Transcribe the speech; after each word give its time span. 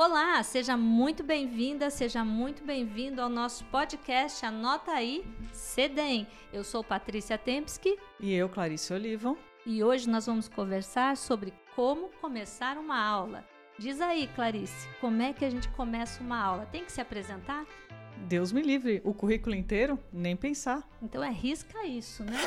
Olá, 0.00 0.40
seja 0.44 0.76
muito 0.76 1.24
bem-vinda, 1.24 1.90
seja 1.90 2.24
muito 2.24 2.62
bem-vindo 2.62 3.20
ao 3.20 3.28
nosso 3.28 3.64
podcast 3.64 4.46
Anota 4.46 4.92
aí, 4.92 5.24
CEDEM. 5.52 6.24
Eu 6.52 6.62
sou 6.62 6.84
Patrícia 6.84 7.36
Tempsky. 7.36 7.98
E 8.20 8.32
eu, 8.32 8.48
Clarice 8.48 8.92
Olivo. 8.94 9.36
E 9.66 9.82
hoje 9.82 10.08
nós 10.08 10.26
vamos 10.26 10.48
conversar 10.48 11.16
sobre 11.16 11.52
como 11.74 12.10
começar 12.20 12.78
uma 12.78 12.96
aula. 12.96 13.44
Diz 13.76 14.00
aí, 14.00 14.28
Clarice, 14.36 14.88
como 15.00 15.20
é 15.20 15.32
que 15.32 15.44
a 15.44 15.50
gente 15.50 15.68
começa 15.70 16.22
uma 16.22 16.40
aula? 16.40 16.66
Tem 16.66 16.84
que 16.84 16.92
se 16.92 17.00
apresentar? 17.00 17.66
Deus 18.18 18.52
me 18.52 18.62
livre, 18.62 19.02
o 19.04 19.12
currículo 19.12 19.56
inteiro, 19.56 19.98
nem 20.12 20.36
pensar. 20.36 20.88
Então 21.02 21.24
é 21.24 21.30
risca 21.32 21.84
isso, 21.84 22.22
né? 22.22 22.38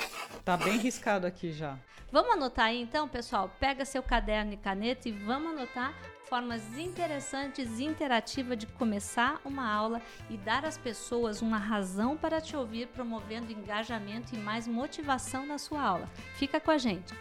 Tá 0.46 0.56
bem 0.56 0.78
riscado 0.78 1.28
aqui 1.28 1.52
já. 1.52 1.78
Vamos 2.14 2.32
anotar 2.32 2.68
aí 2.68 2.82
então, 2.82 3.10
pessoal? 3.10 3.52
Pega 3.60 3.84
seu 3.84 4.02
caderno 4.02 4.54
e 4.54 4.58
caneta 4.58 5.10
e 5.10 5.12
vamos 5.12 5.52
anotar 5.52 5.94
formas 6.32 6.64
interessantes 6.78 7.78
e 7.78 7.84
interativas 7.84 8.58
de 8.58 8.66
começar 8.66 9.42
uma 9.44 9.70
aula 9.70 10.02
e 10.30 10.38
dar 10.38 10.64
às 10.64 10.78
pessoas 10.78 11.42
uma 11.42 11.58
razão 11.58 12.16
para 12.16 12.40
te 12.40 12.56
ouvir, 12.56 12.88
promovendo 12.88 13.52
engajamento 13.52 14.34
e 14.34 14.38
mais 14.38 14.66
motivação 14.66 15.46
na 15.46 15.58
sua 15.58 15.82
aula. 15.82 16.10
Fica 16.36 16.58
com 16.58 16.72
a 16.72 16.78
gente. 16.78 17.14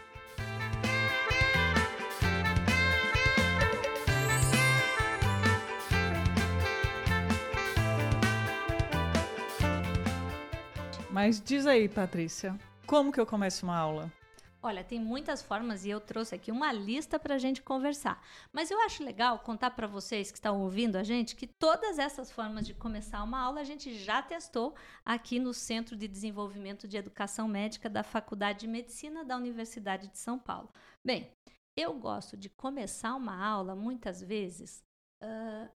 Mas 11.09 11.41
diz 11.41 11.67
aí, 11.67 11.89
Patrícia, 11.89 12.57
como 12.87 13.11
que 13.11 13.19
eu 13.19 13.25
começo 13.25 13.65
uma 13.65 13.77
aula? 13.77 14.20
Olha, 14.63 14.83
tem 14.83 14.99
muitas 14.99 15.41
formas 15.41 15.85
e 15.85 15.89
eu 15.89 15.99
trouxe 15.99 16.35
aqui 16.35 16.51
uma 16.51 16.71
lista 16.71 17.17
para 17.17 17.33
a 17.33 17.37
gente 17.39 17.63
conversar. 17.63 18.23
Mas 18.53 18.69
eu 18.69 18.79
acho 18.81 19.03
legal 19.03 19.39
contar 19.39 19.71
para 19.71 19.87
vocês 19.87 20.29
que 20.29 20.37
estão 20.37 20.61
ouvindo 20.61 20.97
a 20.97 21.03
gente 21.03 21.35
que 21.35 21.47
todas 21.47 21.97
essas 21.97 22.31
formas 22.31 22.67
de 22.67 22.75
começar 22.75 23.23
uma 23.23 23.39
aula 23.39 23.61
a 23.61 23.63
gente 23.63 23.95
já 23.95 24.21
testou 24.21 24.75
aqui 25.03 25.39
no 25.39 25.51
Centro 25.51 25.95
de 25.95 26.07
Desenvolvimento 26.07 26.87
de 26.87 26.95
Educação 26.95 27.47
Médica 27.47 27.89
da 27.89 28.03
Faculdade 28.03 28.59
de 28.59 28.67
Medicina 28.67 29.25
da 29.25 29.35
Universidade 29.35 30.07
de 30.09 30.19
São 30.19 30.37
Paulo. 30.37 30.69
Bem, 31.03 31.31
eu 31.75 31.95
gosto 31.95 32.37
de 32.37 32.47
começar 32.47 33.15
uma 33.15 33.43
aula 33.43 33.75
muitas 33.75 34.21
vezes 34.21 34.83
uh, 35.23 35.69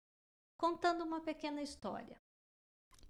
contando 0.57 1.05
uma 1.05 1.21
pequena 1.21 1.61
história. 1.61 2.22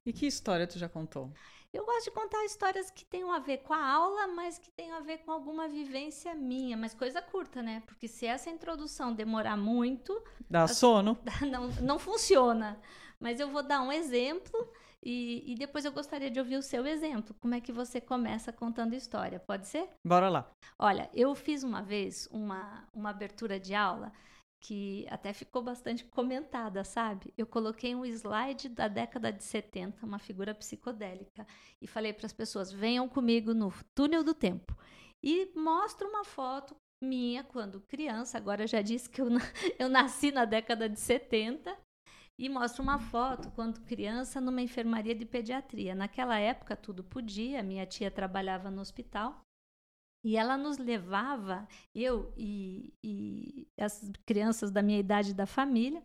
E 0.06 0.12
que 0.12 0.26
história 0.26 0.68
tu 0.68 0.78
já 0.78 0.90
contou? 0.90 1.32
Eu 1.72 1.86
gosto 1.86 2.06
de 2.06 2.12
contar 2.12 2.44
histórias 2.46 2.92
que 2.92 3.04
tenham 3.04 3.32
a 3.32 3.40
ver 3.40 3.59
com 3.59 3.73
a 3.73 3.84
aula, 3.84 4.28
mas 4.28 4.59
que 4.59 4.70
tenham 4.70 4.96
a 4.96 5.02
ver 5.02 5.20
com 5.20 5.32
alguma 5.32 5.68
vivência 5.68 6.36
minha, 6.36 6.78
mas 6.78 6.94
coisa 6.94 7.20
curta, 7.20 7.64
né? 7.64 7.82
Porque 7.88 8.08
se 8.08 8.28
essa 8.28 8.50
introdução 8.50 9.12
demorar 9.12 9.58
muito. 9.58 10.22
Dá 10.48 10.68
sono. 10.68 11.18
Não, 11.50 11.70
não 11.81 11.98
funciona. 11.98 12.80
Mas 13.20 13.40
eu 13.40 13.50
vou 13.50 13.64
dar 13.64 13.81
um 13.81 13.92
exemplo 13.92 14.70
e, 15.02 15.52
e, 15.52 15.56
depois 15.56 15.86
eu 15.86 15.92
gostaria 15.92 16.30
de 16.30 16.40
ouvir 16.40 16.58
o 16.58 16.62
seu 16.62 16.86
exemplo. 16.86 17.36
Como 17.42 17.56
é 17.56 17.62
que 17.62 17.72
você 17.72 18.00
começa 18.02 18.52
contando 18.52 18.94
história? 18.94 19.40
Pode 19.40 19.68
ser? 19.68 19.90
Bora 20.04 20.30
lá. 20.30 20.52
Olha, 20.78 21.09
eu 21.14 21.34
fiz 21.34 21.64
uma 21.64 21.81
vez 21.81 22.28
uma, 22.31 22.88
uma 22.94 23.09
abertura 23.09 23.59
de 23.59 23.74
aula 23.74 24.12
que 24.64 25.06
até 25.09 25.33
ficou 25.33 25.61
bastante 25.61 26.06
comentada, 26.06 26.86
sabe? 26.86 27.33
Eu 27.38 27.45
coloquei 27.45 27.94
um 27.94 28.06
slide 28.06 28.69
da 28.69 28.88
década 28.88 29.31
de 29.31 29.44
70, 29.44 30.06
uma 30.06 30.17
figura 30.17 30.56
psicodélica, 30.56 31.45
e 31.81 31.86
falei 31.86 32.14
para 32.14 32.25
as 32.25 32.33
pessoas: 32.33 32.72
venham 32.72 33.08
comigo 33.09 33.53
no 33.53 33.72
túnel 33.94 34.23
do 34.23 34.34
tempo. 34.34 34.75
E 35.22 35.52
mostro 35.53 36.08
uma 36.08 36.23
foto 36.23 36.75
minha 37.03 37.44
quando 37.44 37.81
criança, 37.81 38.38
agora 38.38 38.66
já 38.66 38.81
disse 38.81 39.09
que 39.09 39.22
eu, 39.22 39.28
eu 39.78 39.89
nasci 39.89 40.31
na 40.31 40.45
década 40.45 40.88
de 40.88 41.00
70, 41.00 41.78
e 42.39 42.47
mostro 42.47 42.81
uma 42.81 42.97
foto 42.97 43.52
quando 43.52 43.81
criança 43.81 44.39
numa 44.39 44.61
enfermaria 44.61 45.14
de 45.14 45.25
pediatria. 45.25 45.94
Naquela 45.94 46.39
época 46.39 46.75
tudo 46.75 47.03
podia, 47.03 47.61
minha 47.61 47.86
tia 47.86 48.09
trabalhava 48.09 48.72
no 48.72 48.81
hospital 48.81 49.44
e 50.23 50.38
ela 50.38 50.57
nos 50.57 50.78
levava, 50.78 51.67
eu 51.94 52.34
e, 52.38 52.94
e 53.03 53.67
as 53.78 54.09
crianças 54.25 54.72
da 54.72 54.81
minha 54.81 55.00
idade 55.00 55.34
da 55.34 55.45
família, 55.45 56.01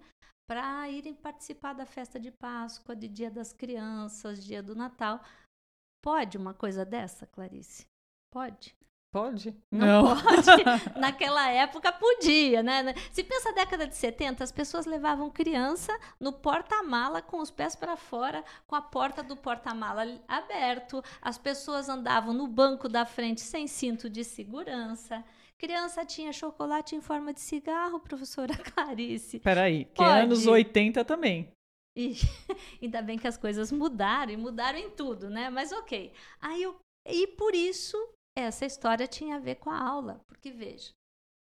para 0.48 0.88
irem 0.88 1.14
participar 1.14 1.74
da 1.74 1.84
festa 1.84 2.18
de 2.18 2.30
Páscoa, 2.30 2.96
de 2.96 3.06
Dia 3.06 3.30
das 3.30 3.52
Crianças, 3.52 4.42
Dia 4.42 4.62
do 4.62 4.74
Natal. 4.74 5.20
Pode 6.02 6.38
uma 6.38 6.54
coisa 6.54 6.84
dessa, 6.84 7.26
Clarice? 7.26 7.86
Pode? 8.32 8.77
Pode? 9.10 9.56
Não, 9.72 10.02
Não. 10.02 10.16
pode. 10.16 10.46
Naquela 11.00 11.48
época 11.50 11.91
podia, 11.92 12.62
né? 12.62 12.94
Se 13.10 13.24
pensa 13.24 13.50
a 13.50 13.52
década 13.52 13.86
de 13.86 13.96
70, 13.96 14.44
as 14.44 14.52
pessoas 14.52 14.84
levavam 14.84 15.30
criança 15.30 15.98
no 16.20 16.32
porta-mala 16.32 17.22
com 17.22 17.41
os 17.41 17.50
pés 17.50 17.74
para 17.74 17.96
fora, 17.96 18.44
com 18.66 18.76
a 18.76 18.82
porta 18.82 19.22
do 19.22 19.36
porta-mala 19.36 20.04
aberto. 20.28 21.02
As 21.22 21.38
pessoas 21.38 21.88
andavam 21.88 22.34
no 22.34 22.46
banco 22.46 22.88
da 22.88 23.06
frente 23.06 23.41
sem 23.41 23.66
cinto 23.66 24.10
de 24.10 24.22
segurança. 24.24 25.25
Criança 25.56 26.04
tinha 26.04 26.32
chocolate 26.32 26.94
em 26.94 27.00
forma 27.00 27.32
de 27.32 27.40
cigarro, 27.40 27.98
professora 27.98 28.54
Clarice. 28.75 29.40
Peraí, 29.40 29.86
que 29.86 30.04
Pode. 30.04 30.20
anos 30.20 30.46
80 30.46 31.04
também. 31.04 31.50
E, 31.96 32.14
ainda 32.80 33.02
bem 33.02 33.19
que 33.19 33.26
as 33.26 33.36
coisas 33.36 33.72
mudaram 33.72 34.32
e 34.32 34.36
mudaram 34.36 34.78
em 34.78 34.90
tudo, 34.90 35.28
né? 35.28 35.50
Mas 35.50 35.72
ok. 35.72 36.12
Aí 36.40 36.62
eu, 36.62 36.76
e 37.04 37.26
por 37.26 37.56
isso 37.56 37.96
essa 38.41 38.66
história 38.66 39.06
tinha 39.06 39.37
a 39.37 39.41
ver 39.41 39.56
com 39.56 39.71
a 39.71 39.81
aula, 39.81 40.21
porque 40.26 40.50
veja, 40.50 40.93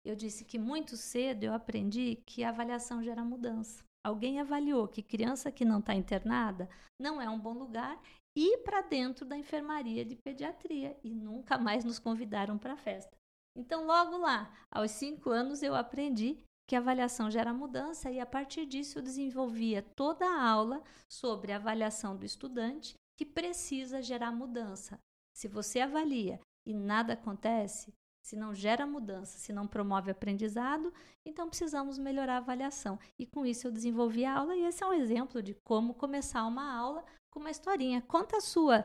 eu 0.06 0.16
disse 0.16 0.46
que 0.46 0.60
muito 0.60 0.96
cedo 0.96 1.44
eu 1.44 1.54
aprendi 1.54 2.22
que 2.26 2.44
a 2.44 2.50
avaliação 2.50 3.04
gera 3.04 3.24
mudança. 3.24 3.84
Alguém 4.06 4.40
avaliou 4.40 4.88
que 4.88 5.02
criança 5.02 5.52
que 5.52 5.66
não 5.66 5.80
está 5.80 5.96
internada 5.96 6.70
não 7.00 7.20
é 7.20 7.28
um 7.28 7.40
bom 7.40 7.54
lugar 7.54 8.00
ir 8.36 8.60
para 8.60 8.82
dentro 8.82 9.26
da 9.26 9.36
enfermaria 9.36 10.06
de 10.06 10.16
pediatria 10.16 10.96
e 11.04 11.10
nunca 11.16 11.58
mais 11.58 11.84
nos 11.84 11.98
convidaram 11.98 12.58
para 12.58 12.74
a 12.74 12.78
festa. 12.78 13.18
Então, 13.58 13.86
logo 13.86 14.18
lá, 14.18 14.54
aos 14.70 14.92
cinco 14.92 15.30
anos, 15.30 15.64
eu 15.64 15.74
aprendi 15.74 16.38
que 16.68 16.76
a 16.76 16.80
avaliação 16.80 17.32
gera 17.32 17.54
mudança 17.54 18.12
e 18.12 18.20
a 18.20 18.26
partir 18.26 18.66
disso 18.66 19.00
eu 19.00 19.04
desenvolvia 19.04 19.82
toda 19.96 20.26
a 20.26 20.50
aula 20.50 20.84
sobre 21.10 21.52
a 21.52 21.56
avaliação 21.56 22.16
do 22.16 22.26
estudante 22.26 22.96
que 23.18 23.26
precisa 23.26 24.02
gerar 24.02 24.32
mudança. 24.32 25.00
Se 25.34 25.48
você 25.48 25.80
avalia 25.80 26.40
e 26.66 26.74
nada 26.74 27.14
acontece, 27.14 27.94
se 28.26 28.36
não 28.36 28.56
gera 28.56 28.88
mudança, 28.88 29.38
se 29.38 29.54
não 29.54 29.68
promove 29.68 30.10
aprendizado, 30.10 30.92
então 31.24 31.48
precisamos 31.48 32.00
melhorar 32.00 32.36
a 32.36 32.38
avaliação. 32.38 32.98
E 33.20 33.26
com 33.26 33.46
isso 33.46 33.68
eu 33.68 33.72
desenvolvi 33.72 34.26
a 34.26 34.38
aula 34.38 34.56
e 34.56 34.64
esse 34.64 34.84
é 34.84 34.88
um 34.88 34.94
exemplo 34.94 35.44
de 35.44 35.54
como 35.64 35.94
começar 35.94 36.44
uma 36.46 36.76
aula 36.76 37.06
com 37.32 37.40
uma 37.40 37.52
historinha. 37.52 38.02
Conta 38.02 38.38
a 38.38 38.42
sua, 38.42 38.84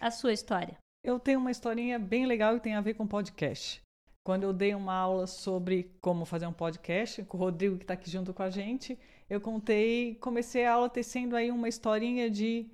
a 0.00 0.10
sua 0.10 0.32
história. 0.32 0.78
Eu 1.04 1.20
tenho 1.20 1.38
uma 1.38 1.50
historinha 1.50 1.98
bem 1.98 2.24
legal 2.24 2.56
e 2.56 2.60
tem 2.60 2.74
a 2.74 2.80
ver 2.80 2.94
com 2.94 3.06
podcast. 3.06 3.82
Quando 4.24 4.44
eu 4.44 4.52
dei 4.52 4.74
uma 4.74 4.94
aula 4.94 5.26
sobre 5.26 5.94
como 6.00 6.24
fazer 6.24 6.46
um 6.46 6.52
podcast, 6.52 7.22
com 7.24 7.36
o 7.36 7.40
Rodrigo 7.40 7.76
que 7.76 7.84
está 7.84 7.94
aqui 7.94 8.10
junto 8.10 8.32
com 8.32 8.42
a 8.42 8.50
gente, 8.50 8.98
eu 9.28 9.40
contei, 9.42 10.14
comecei 10.16 10.64
a 10.64 10.72
aula 10.72 10.88
tecendo 10.88 11.36
aí 11.36 11.50
uma 11.50 11.68
historinha 11.68 12.30
de 12.30 12.70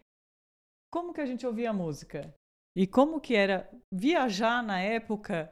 como 0.93 1.13
que 1.13 1.21
a 1.21 1.27
gente 1.27 1.47
ouvia 1.47 1.73
música. 1.73 2.33
E 2.77 2.87
como 2.87 3.19
que 3.19 3.35
era 3.35 3.67
viajar 3.91 4.63
na 4.63 4.79
época 4.79 5.51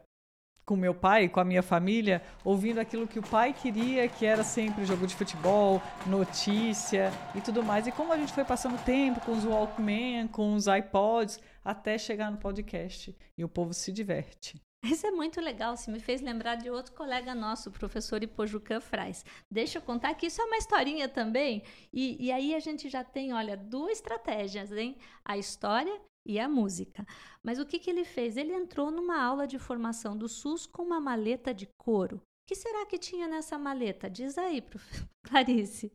com 0.67 0.77
meu 0.77 0.95
pai, 0.95 1.29
com 1.29 1.41
a 1.41 1.45
minha 1.45 1.63
família, 1.63 2.23
ouvindo 2.45 2.79
aquilo 2.79 3.07
que 3.09 3.19
o 3.19 3.23
pai 3.23 3.53
queria, 3.53 4.09
que 4.09 4.25
era 4.25 4.43
sempre 4.43 4.85
jogo 4.85 5.07
de 5.07 5.15
futebol, 5.15 5.81
notícia 6.07 7.11
e 7.35 7.41
tudo 7.41 7.63
mais. 7.63 7.87
E 7.87 7.93
como 7.93 8.13
a 8.13 8.19
gente 8.19 8.33
foi 8.33 8.45
passando 8.45 8.83
tempo 8.85 9.21
com 9.21 9.33
os 9.33 9.45
Walkman, 9.45 10.29
com 10.29 10.55
os 10.55 10.67
iPods, 10.67 11.41
até 11.65 11.99
chegar 11.99 12.31
no 12.31 12.39
podcast. 12.39 13.17
E 13.37 13.45
o 13.45 13.49
povo 13.49 13.75
se 13.75 13.93
diverte. 13.93 14.61
Isso 14.85 15.07
é 15.07 15.11
muito 15.11 15.41
legal, 15.41 15.79
se 15.79 15.91
me 15.91 15.99
fez 15.99 16.21
lembrar 16.21 16.57
de 16.57 16.69
outro 16.69 16.93
colega 16.93 17.35
nosso, 17.35 17.71
o 17.71 17.73
professor 17.73 18.23
Ipojucan 18.23 18.81
Fraz. 18.81 19.25
Deixa 19.51 19.79
eu 19.79 19.83
contar 19.83 20.13
que 20.13 20.27
isso 20.27 20.43
é 20.43 20.45
uma 20.45 20.59
historinha 20.59 21.09
também. 21.09 21.63
E, 21.91 22.27
e 22.27 22.31
aí 22.31 22.55
a 22.55 22.61
gente 22.61 22.91
já 22.91 23.03
tem, 23.03 23.33
olha, 23.33 23.57
duas 23.57 23.93
estratégias, 23.93 24.71
hein? 24.73 24.99
A 25.25 25.39
história 25.39 25.99
e 26.27 26.39
a 26.39 26.49
música. 26.49 27.07
Mas 27.43 27.59
o 27.59 27.67
que, 27.67 27.79
que 27.79 27.91
ele 27.91 28.05
fez? 28.05 28.37
Ele 28.37 28.53
entrou 28.53 28.91
numa 28.91 29.23
aula 29.23 29.47
de 29.47 29.59
formação 29.59 30.17
do 30.17 30.29
SUS 30.29 30.67
com 30.67 30.83
uma 30.83 31.01
maleta 31.01 31.53
de 31.53 31.69
couro. 31.79 32.17
O 32.17 32.47
que 32.47 32.55
será 32.55 32.85
que 32.87 32.99
tinha 32.99 33.27
nessa 33.27 33.59
maleta? 33.59 34.09
Diz 34.11 34.37
aí, 34.37 34.61
prof... 34.61 34.85
Clarice. 35.25 35.93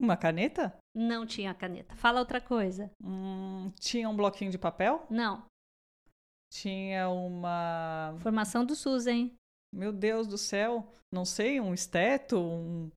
Uma 0.00 0.16
caneta? 0.16 0.76
Não 0.94 1.26
tinha 1.26 1.54
caneta. 1.54 1.94
Fala 1.96 2.20
outra 2.20 2.40
coisa. 2.40 2.90
Hum, 3.02 3.70
tinha 3.78 4.08
um 4.08 4.16
bloquinho 4.16 4.50
de 4.50 4.58
papel? 4.58 5.06
Não. 5.08 5.44
Tinha 6.52 7.08
uma. 7.08 8.16
Formação 8.20 8.64
do 8.64 8.74
SUS, 8.74 9.06
hein? 9.06 9.34
Meu 9.72 9.92
Deus 9.92 10.26
do 10.26 10.38
céu. 10.38 10.86
Não 11.12 11.24
sei, 11.24 11.60
um 11.60 11.74
esteto, 11.74 12.38
um. 12.38 12.90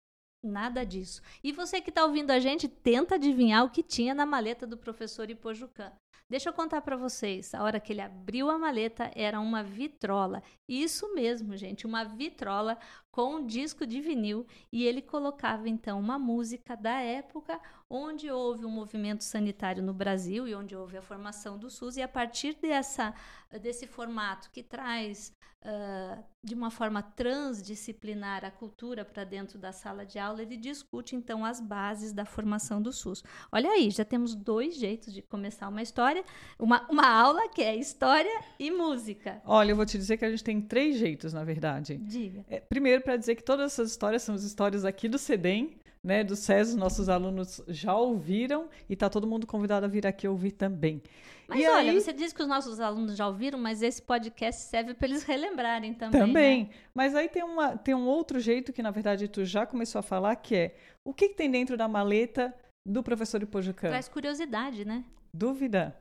Nada 0.43 0.85
disso. 0.85 1.21
E 1.43 1.51
você 1.51 1.81
que 1.81 1.89
está 1.89 2.05
ouvindo 2.05 2.31
a 2.31 2.39
gente, 2.39 2.67
tenta 2.67 3.15
adivinhar 3.15 3.65
o 3.65 3.69
que 3.69 3.83
tinha 3.83 4.13
na 4.13 4.25
maleta 4.25 4.65
do 4.67 4.77
professor 4.77 5.29
Ipojucan. 5.29 5.91
Deixa 6.29 6.49
eu 6.49 6.53
contar 6.53 6.81
para 6.81 6.97
vocês. 6.97 7.53
A 7.53 7.63
hora 7.63 7.79
que 7.79 7.93
ele 7.93 8.01
abriu 8.01 8.49
a 8.49 8.57
maleta 8.57 9.09
era 9.15 9.39
uma 9.39 9.63
vitrola. 9.63 10.43
Isso 10.67 11.13
mesmo, 11.15 11.55
gente, 11.55 11.87
uma 11.87 12.03
vitrola 12.03 12.77
com 13.09 13.35
um 13.35 13.45
disco 13.45 13.85
de 13.87 14.01
vinil 14.01 14.45
e 14.69 14.83
ele 14.85 15.01
colocava 15.01 15.69
então 15.69 15.97
uma 15.97 16.19
música 16.19 16.75
da 16.75 16.99
época 16.99 17.59
onde 17.89 18.29
houve 18.29 18.65
um 18.65 18.69
movimento 18.69 19.23
sanitário 19.23 19.81
no 19.81 19.93
Brasil 19.93 20.47
e 20.47 20.53
onde 20.53 20.75
houve 20.75 20.97
a 20.97 21.01
formação 21.01 21.57
do 21.57 21.69
SUS 21.69 21.97
e 21.97 22.01
a 22.01 22.07
partir 22.07 22.55
dessa 22.55 23.13
desse 23.61 23.87
formato 23.87 24.49
que 24.51 24.61
traz 24.61 25.33
uh, 25.63 26.23
de 26.43 26.53
uma 26.53 26.69
forma 26.69 27.01
transdisciplinar 27.01 28.45
a 28.45 28.51
cultura 28.51 29.03
para 29.03 29.23
dentro 29.23 29.57
da 29.57 29.71
sala 29.71 30.05
de 30.05 30.17
aula, 30.17 30.41
ele 30.41 30.57
discute 30.57 31.15
então 31.15 31.43
as 31.43 31.59
bases 31.59 32.13
da 32.13 32.25
formação 32.25 32.81
do 32.81 32.91
SUS. 32.91 33.23
Olha 33.51 33.69
aí, 33.71 33.89
já 33.89 34.05
temos 34.05 34.35
dois 34.35 34.77
jeitos 34.77 35.13
de 35.13 35.21
começar 35.21 35.67
uma 35.67 35.81
história, 35.81 36.23
uma, 36.57 36.85
uma 36.89 37.07
aula 37.07 37.49
que 37.49 37.61
é 37.61 37.75
história 37.75 38.41
e 38.59 38.71
música. 38.71 39.41
Olha, 39.45 39.71
eu 39.71 39.75
vou 39.75 39.85
te 39.85 39.97
dizer 39.97 40.17
que 40.17 40.25
a 40.25 40.29
gente 40.29 40.43
tem 40.43 40.61
três 40.61 40.97
jeitos, 40.97 41.33
na 41.33 41.43
verdade. 41.43 41.97
Diga. 41.97 42.45
É, 42.49 42.59
primeiro, 42.59 43.01
para 43.01 43.17
dizer 43.17 43.35
que 43.35 43.43
todas 43.43 43.73
essas 43.73 43.91
histórias 43.91 44.23
são 44.23 44.35
as 44.35 44.43
histórias 44.43 44.85
aqui 44.85 45.09
do 45.09 45.17
CEDEM, 45.17 45.76
né, 46.03 46.23
do 46.23 46.35
SES, 46.35 46.75
nossos 46.75 47.09
alunos 47.09 47.61
já 47.67 47.95
ouviram 47.95 48.69
e 48.89 48.93
está 48.93 49.09
todo 49.09 49.27
mundo 49.27 49.45
convidado 49.47 49.85
a 49.85 49.89
vir 49.89 50.05
aqui 50.05 50.27
ouvir 50.27 50.51
também. 50.51 51.01
Mas 51.47 51.59
e 51.59 51.67
olha, 51.67 51.91
aí... 51.91 52.01
você 52.01 52.11
disse 52.11 52.35
que 52.35 52.41
os 52.41 52.47
nossos 52.47 52.79
alunos 52.79 53.15
já 53.15 53.27
ouviram, 53.27 53.57
mas 53.57 53.81
esse 53.81 54.01
podcast 54.01 54.61
serve 54.63 54.93
para 54.93 55.07
eles 55.07 55.23
relembrarem 55.23 55.93
também. 55.93 56.19
Também. 56.19 56.63
Né? 56.65 56.69
Mas 56.93 57.15
aí 57.15 57.29
tem, 57.29 57.43
uma, 57.43 57.77
tem 57.77 57.95
um 57.95 58.05
outro 58.05 58.39
jeito 58.39 58.73
que, 58.73 58.83
na 58.83 58.91
verdade, 58.91 59.27
tu 59.27 59.45
já 59.45 59.65
começou 59.65 59.99
a 59.99 60.03
falar, 60.03 60.35
que 60.35 60.55
é 60.55 60.75
o 61.05 61.13
que, 61.13 61.29
que 61.29 61.35
tem 61.35 61.49
dentro 61.49 61.77
da 61.77 61.87
maleta 61.87 62.53
do 62.85 63.01
professor 63.01 63.41
Ipojucã? 63.41 63.87
Traz 63.87 64.09
curiosidade, 64.09 64.83
né? 64.83 65.05
Dúvida? 65.33 65.97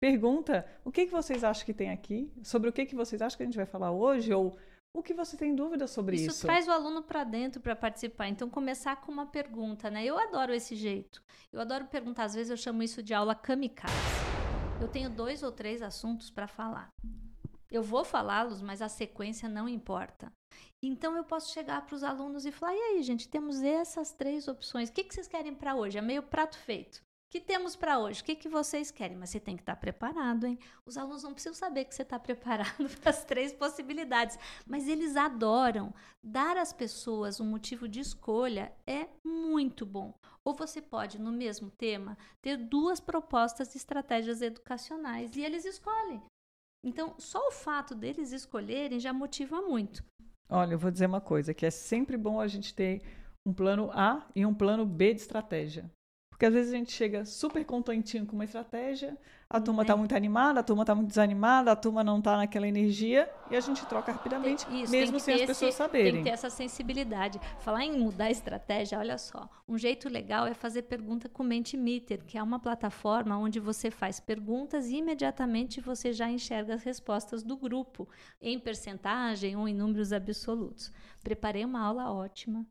Pergunta, 0.00 0.66
o 0.84 0.92
que, 0.92 1.06
que 1.06 1.12
vocês 1.12 1.42
acham 1.42 1.64
que 1.64 1.72
tem 1.72 1.90
aqui? 1.90 2.30
Sobre 2.42 2.68
o 2.68 2.72
que, 2.72 2.86
que 2.86 2.94
vocês 2.94 3.20
acham 3.22 3.36
que 3.36 3.42
a 3.42 3.46
gente 3.46 3.56
vai 3.56 3.66
falar 3.66 3.90
hoje? 3.90 4.32
Ou 4.32 4.56
o 4.94 5.02
que 5.02 5.12
você 5.12 5.36
tem 5.36 5.54
dúvida 5.54 5.88
sobre 5.88 6.14
isso? 6.16 6.30
Isso 6.30 6.46
traz 6.46 6.68
o 6.68 6.70
aluno 6.70 7.02
para 7.02 7.24
dentro 7.24 7.60
para 7.60 7.74
participar. 7.74 8.28
Então, 8.28 8.48
começar 8.48 8.94
com 8.96 9.10
uma 9.10 9.26
pergunta, 9.26 9.90
né? 9.90 10.04
Eu 10.04 10.16
adoro 10.16 10.54
esse 10.54 10.76
jeito. 10.76 11.20
Eu 11.52 11.60
adoro 11.60 11.86
perguntar. 11.86 12.24
Às 12.24 12.34
vezes 12.34 12.50
eu 12.50 12.56
chamo 12.56 12.80
isso 12.82 13.02
de 13.02 13.12
aula 13.12 13.34
kamikaze. 13.34 13.92
Eu 14.80 14.86
tenho 14.86 15.10
dois 15.10 15.42
ou 15.42 15.50
três 15.50 15.82
assuntos 15.82 16.30
para 16.30 16.46
falar. 16.46 16.90
Eu 17.70 17.82
vou 17.82 18.04
falá-los, 18.04 18.62
mas 18.62 18.80
a 18.80 18.88
sequência 18.88 19.48
não 19.48 19.68
importa. 19.68 20.32
Então 20.80 21.16
eu 21.16 21.24
posso 21.24 21.52
chegar 21.52 21.84
para 21.84 21.96
os 21.96 22.04
alunos 22.04 22.46
e 22.46 22.52
falar: 22.52 22.74
e 22.74 22.78
aí, 22.78 23.02
gente, 23.02 23.28
temos 23.28 23.62
essas 23.62 24.12
três 24.12 24.46
opções. 24.46 24.90
O 24.90 24.92
que, 24.92 25.02
que 25.02 25.12
vocês 25.12 25.26
querem 25.26 25.54
para 25.54 25.74
hoje? 25.74 25.98
É 25.98 26.02
meio 26.02 26.22
prato 26.22 26.56
feito 26.56 27.02
que 27.34 27.40
temos 27.40 27.74
para 27.74 27.98
hoje? 27.98 28.22
O 28.22 28.24
que, 28.24 28.36
que 28.36 28.48
vocês 28.48 28.92
querem? 28.92 29.16
Mas 29.16 29.30
você 29.30 29.40
tem 29.40 29.56
que 29.56 29.62
estar 29.62 29.74
tá 29.74 29.80
preparado, 29.80 30.46
hein? 30.46 30.56
Os 30.86 30.96
alunos 30.96 31.24
não 31.24 31.32
precisam 31.32 31.52
saber 31.52 31.84
que 31.84 31.92
você 31.92 32.02
está 32.02 32.16
preparado 32.20 32.88
para 33.00 33.10
as 33.10 33.24
três 33.24 33.52
possibilidades, 33.52 34.38
mas 34.64 34.86
eles 34.86 35.16
adoram. 35.16 35.92
Dar 36.22 36.56
às 36.56 36.72
pessoas 36.72 37.40
um 37.40 37.44
motivo 37.44 37.88
de 37.88 37.98
escolha 37.98 38.72
é 38.86 39.08
muito 39.24 39.84
bom. 39.84 40.14
Ou 40.44 40.54
você 40.54 40.80
pode, 40.80 41.20
no 41.20 41.32
mesmo 41.32 41.72
tema, 41.72 42.16
ter 42.40 42.56
duas 42.56 43.00
propostas 43.00 43.72
de 43.72 43.78
estratégias 43.78 44.40
educacionais 44.40 45.34
e 45.34 45.40
eles 45.40 45.64
escolhem. 45.64 46.22
Então, 46.84 47.16
só 47.18 47.48
o 47.48 47.50
fato 47.50 47.96
deles 47.96 48.30
escolherem 48.30 49.00
já 49.00 49.12
motiva 49.12 49.60
muito. 49.60 50.04
Olha, 50.48 50.74
eu 50.74 50.78
vou 50.78 50.92
dizer 50.92 51.06
uma 51.06 51.20
coisa, 51.20 51.52
que 51.52 51.66
é 51.66 51.70
sempre 51.70 52.16
bom 52.16 52.40
a 52.40 52.46
gente 52.46 52.72
ter 52.72 53.02
um 53.44 53.52
plano 53.52 53.90
A 53.92 54.24
e 54.36 54.46
um 54.46 54.54
plano 54.54 54.86
B 54.86 55.14
de 55.14 55.20
estratégia. 55.20 55.90
Porque 56.34 56.46
às 56.46 56.52
vezes 56.52 56.72
a 56.72 56.76
gente 56.76 56.90
chega 56.90 57.24
super 57.24 57.64
contentinho 57.64 58.26
com 58.26 58.34
uma 58.34 58.44
estratégia, 58.44 59.16
a 59.48 59.60
turma 59.60 59.82
está 59.82 59.92
é. 59.92 59.96
muito 59.96 60.16
animada, 60.16 60.58
a 60.58 60.62
turma 60.64 60.82
está 60.82 60.92
muito 60.92 61.06
desanimada, 61.06 61.70
a 61.70 61.76
turma 61.76 62.02
não 62.02 62.18
está 62.18 62.36
naquela 62.36 62.66
energia 62.66 63.30
e 63.48 63.54
a 63.54 63.60
gente 63.60 63.86
troca 63.86 64.10
rapidamente, 64.10 64.66
Isso, 64.68 64.90
mesmo 64.90 65.20
sem 65.20 65.34
as 65.34 65.42
esse, 65.42 65.46
pessoas 65.46 65.74
saberem. 65.74 66.12
Tem 66.12 66.22
que 66.24 66.28
ter 66.28 66.34
essa 66.34 66.50
sensibilidade. 66.50 67.40
Falar 67.60 67.84
em 67.84 67.96
mudar 67.96 68.24
a 68.24 68.30
estratégia, 68.32 68.98
olha 68.98 69.16
só, 69.16 69.48
um 69.68 69.78
jeito 69.78 70.08
legal 70.08 70.44
é 70.44 70.54
fazer 70.54 70.82
pergunta 70.82 71.28
com 71.28 71.44
Mentimeter, 71.44 72.24
que 72.24 72.36
é 72.36 72.42
uma 72.42 72.58
plataforma 72.58 73.38
onde 73.38 73.60
você 73.60 73.88
faz 73.88 74.18
perguntas 74.18 74.88
e 74.88 74.96
imediatamente 74.96 75.80
você 75.80 76.12
já 76.12 76.28
enxerga 76.28 76.74
as 76.74 76.82
respostas 76.82 77.44
do 77.44 77.56
grupo, 77.56 78.08
em 78.42 78.58
percentagem 78.58 79.54
ou 79.54 79.68
em 79.68 79.74
números 79.74 80.12
absolutos. 80.12 80.90
Preparei 81.22 81.64
uma 81.64 81.80
aula 81.80 82.12
ótima 82.12 82.66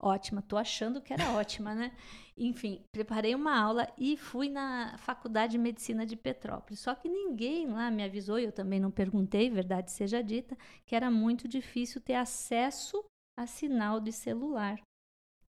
ótima, 0.00 0.42
tô 0.42 0.56
achando 0.56 1.00
que 1.00 1.12
era 1.12 1.30
ótima, 1.32 1.74
né? 1.74 1.92
Enfim, 2.36 2.82
preparei 2.90 3.34
uma 3.34 3.56
aula 3.56 3.86
e 3.98 4.16
fui 4.16 4.48
na 4.48 4.96
Faculdade 4.98 5.52
de 5.52 5.58
Medicina 5.58 6.06
de 6.06 6.16
Petrópolis. 6.16 6.80
Só 6.80 6.94
que 6.94 7.08
ninguém 7.08 7.68
lá 7.68 7.90
me 7.90 8.02
avisou, 8.02 8.38
e 8.38 8.44
eu 8.44 8.52
também 8.52 8.80
não 8.80 8.90
perguntei, 8.90 9.50
verdade 9.50 9.90
seja 9.90 10.22
dita, 10.22 10.56
que 10.86 10.96
era 10.96 11.10
muito 11.10 11.46
difícil 11.46 12.00
ter 12.00 12.14
acesso 12.14 13.04
a 13.38 13.46
sinal 13.46 14.00
de 14.00 14.12
celular. 14.12 14.80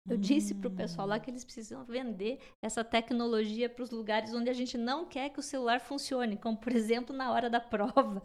Eu 0.06 0.16
hum. 0.16 0.20
disse 0.20 0.54
para 0.54 0.68
o 0.68 0.74
pessoal 0.74 1.08
lá 1.08 1.18
que 1.18 1.30
eles 1.30 1.44
precisam 1.44 1.82
vender 1.84 2.38
essa 2.62 2.84
tecnologia 2.84 3.70
para 3.70 3.82
os 3.82 3.90
lugares 3.90 4.34
onde 4.34 4.50
a 4.50 4.52
gente 4.52 4.76
não 4.76 5.06
quer 5.06 5.30
que 5.30 5.40
o 5.40 5.42
celular 5.42 5.80
funcione, 5.80 6.36
como 6.36 6.58
por 6.58 6.72
exemplo 6.72 7.16
na 7.16 7.32
hora 7.32 7.48
da 7.48 7.60
prova. 7.60 8.22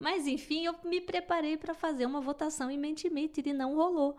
Mas 0.00 0.26
enfim, 0.26 0.64
eu 0.64 0.74
me 0.84 1.00
preparei 1.00 1.56
para 1.56 1.74
fazer 1.74 2.06
uma 2.06 2.20
votação 2.20 2.68
em 2.70 2.78
Mentimeter 2.78 3.46
e 3.46 3.52
não 3.52 3.76
rolou. 3.76 4.18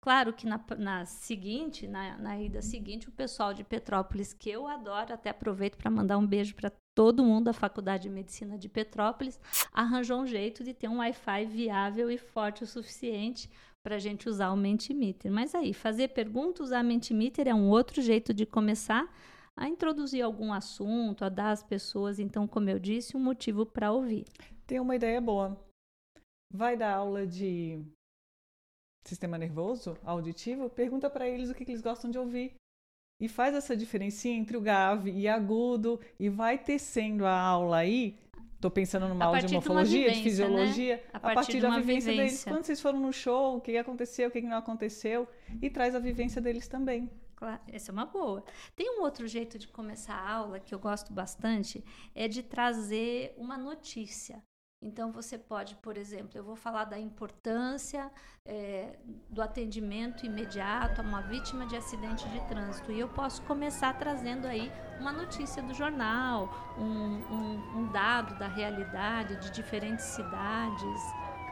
Claro 0.00 0.32
que 0.32 0.46
na, 0.46 0.64
na 0.78 1.04
seguinte, 1.04 1.88
na, 1.88 2.16
na, 2.18 2.40
ida 2.40 2.62
seguinte, 2.62 3.08
o 3.08 3.12
pessoal 3.12 3.52
de 3.52 3.64
Petrópolis, 3.64 4.32
que 4.32 4.48
eu 4.48 4.68
adoro, 4.68 5.12
até 5.12 5.30
aproveito 5.30 5.76
para 5.76 5.90
mandar 5.90 6.18
um 6.18 6.26
beijo 6.26 6.54
para 6.54 6.72
todo 6.96 7.24
mundo 7.24 7.46
da 7.46 7.52
Faculdade 7.52 8.04
de 8.04 8.10
Medicina 8.10 8.56
de 8.56 8.68
Petrópolis, 8.68 9.40
arranjou 9.72 10.20
um 10.20 10.26
jeito 10.26 10.62
de 10.62 10.72
ter 10.72 10.88
um 10.88 10.98
Wi-Fi 10.98 11.46
viável 11.46 12.10
e 12.10 12.16
forte 12.16 12.62
o 12.62 12.66
suficiente 12.66 13.50
para 13.82 13.96
a 13.96 13.98
gente 13.98 14.28
usar 14.28 14.50
o 14.50 14.56
Mentimeter. 14.56 15.32
Mas 15.32 15.54
aí, 15.54 15.74
fazer 15.74 16.08
perguntas, 16.08 16.68
usar 16.68 16.82
Mentimeter 16.84 17.48
é 17.48 17.54
um 17.54 17.68
outro 17.68 18.00
jeito 18.00 18.32
de 18.32 18.46
começar 18.46 19.12
a 19.56 19.68
introduzir 19.68 20.22
algum 20.22 20.52
assunto, 20.52 21.24
a 21.24 21.28
dar 21.28 21.50
às 21.50 21.62
pessoas, 21.64 22.20
então, 22.20 22.46
como 22.46 22.70
eu 22.70 22.78
disse, 22.78 23.16
um 23.16 23.20
motivo 23.20 23.66
para 23.66 23.90
ouvir. 23.90 24.24
Tem 24.64 24.78
uma 24.78 24.94
ideia 24.94 25.20
boa. 25.20 25.58
Vai 26.52 26.76
dar 26.76 26.94
aula 26.94 27.26
de 27.26 27.84
sistema 29.08 29.38
nervoso 29.38 29.96
auditivo, 30.04 30.68
pergunta 30.68 31.08
para 31.08 31.28
eles 31.28 31.50
o 31.50 31.54
que, 31.54 31.64
que, 31.64 31.72
eles 31.72 31.82
gostam 31.82 32.10
de 32.10 32.18
ouvir. 32.18 32.54
E 33.20 33.28
faz 33.28 33.54
essa 33.54 33.76
diferença 33.76 34.28
entre 34.28 34.56
o 34.56 34.60
grave 34.60 35.10
e 35.10 35.26
agudo 35.26 36.00
e 36.20 36.28
vai 36.28 36.56
tecendo 36.56 37.26
a 37.26 37.36
aula 37.36 37.78
aí. 37.78 38.16
Estou 38.54 38.70
pensando 38.70 39.08
numa 39.08 39.24
aula 39.24 39.40
de 39.40 39.54
morfologia, 39.54 39.84
de, 39.84 39.98
vivência, 39.98 40.16
de 40.16 40.22
fisiologia, 40.22 40.96
né? 40.96 41.02
a, 41.12 41.20
partir 41.20 41.32
a 41.32 41.34
partir, 41.34 41.60
da 41.60 41.70
vivência, 41.70 42.10
vivência, 42.10 42.12
deles. 42.12 42.44
Quando 42.44 42.64
vocês 42.64 42.80
foram 42.80 43.00
no 43.00 43.12
show, 43.12 43.56
o 43.56 43.60
que 43.60 43.76
aconteceu, 43.76 44.28
o 44.28 44.32
que 44.32 44.40
não 44.40 44.56
aconteceu, 44.56 45.28
e 45.62 45.70
traz 45.70 45.94
a 45.94 45.98
vivência 45.98 46.40
deles 46.40 46.66
também. 46.68 47.08
Claro, 47.36 47.60
essa 47.68 47.90
é 47.90 47.92
uma 47.92 48.04
boa. 48.04 48.44
Tem 48.74 48.98
um 48.98 49.02
outro 49.02 49.28
jeito 49.28 49.60
de 49.60 49.68
começar 49.68 50.14
a 50.14 50.32
aula 50.32 50.58
que 50.58 50.74
eu 50.74 50.78
gosto 50.78 51.12
bastante, 51.12 51.84
é 52.12 52.26
de 52.26 52.42
trazer 52.42 53.32
uma 53.36 53.56
notícia. 53.56 54.42
Então, 54.80 55.10
você 55.10 55.36
pode, 55.36 55.74
por 55.76 55.96
exemplo, 55.96 56.30
eu 56.36 56.44
vou 56.44 56.54
falar 56.54 56.84
da 56.84 56.98
importância 56.98 58.10
é, 58.46 58.96
do 59.28 59.42
atendimento 59.42 60.24
imediato 60.24 61.00
a 61.00 61.04
uma 61.04 61.20
vítima 61.20 61.66
de 61.66 61.74
acidente 61.74 62.28
de 62.28 62.40
trânsito. 62.46 62.92
E 62.92 63.00
eu 63.00 63.08
posso 63.08 63.42
começar 63.42 63.98
trazendo 63.98 64.46
aí 64.46 64.70
uma 65.00 65.12
notícia 65.12 65.60
do 65.60 65.74
jornal, 65.74 66.48
um, 66.78 66.84
um, 66.84 67.78
um 67.78 67.92
dado 67.92 68.38
da 68.38 68.46
realidade 68.46 69.40
de 69.40 69.50
diferentes 69.50 70.04
cidades. 70.04 71.02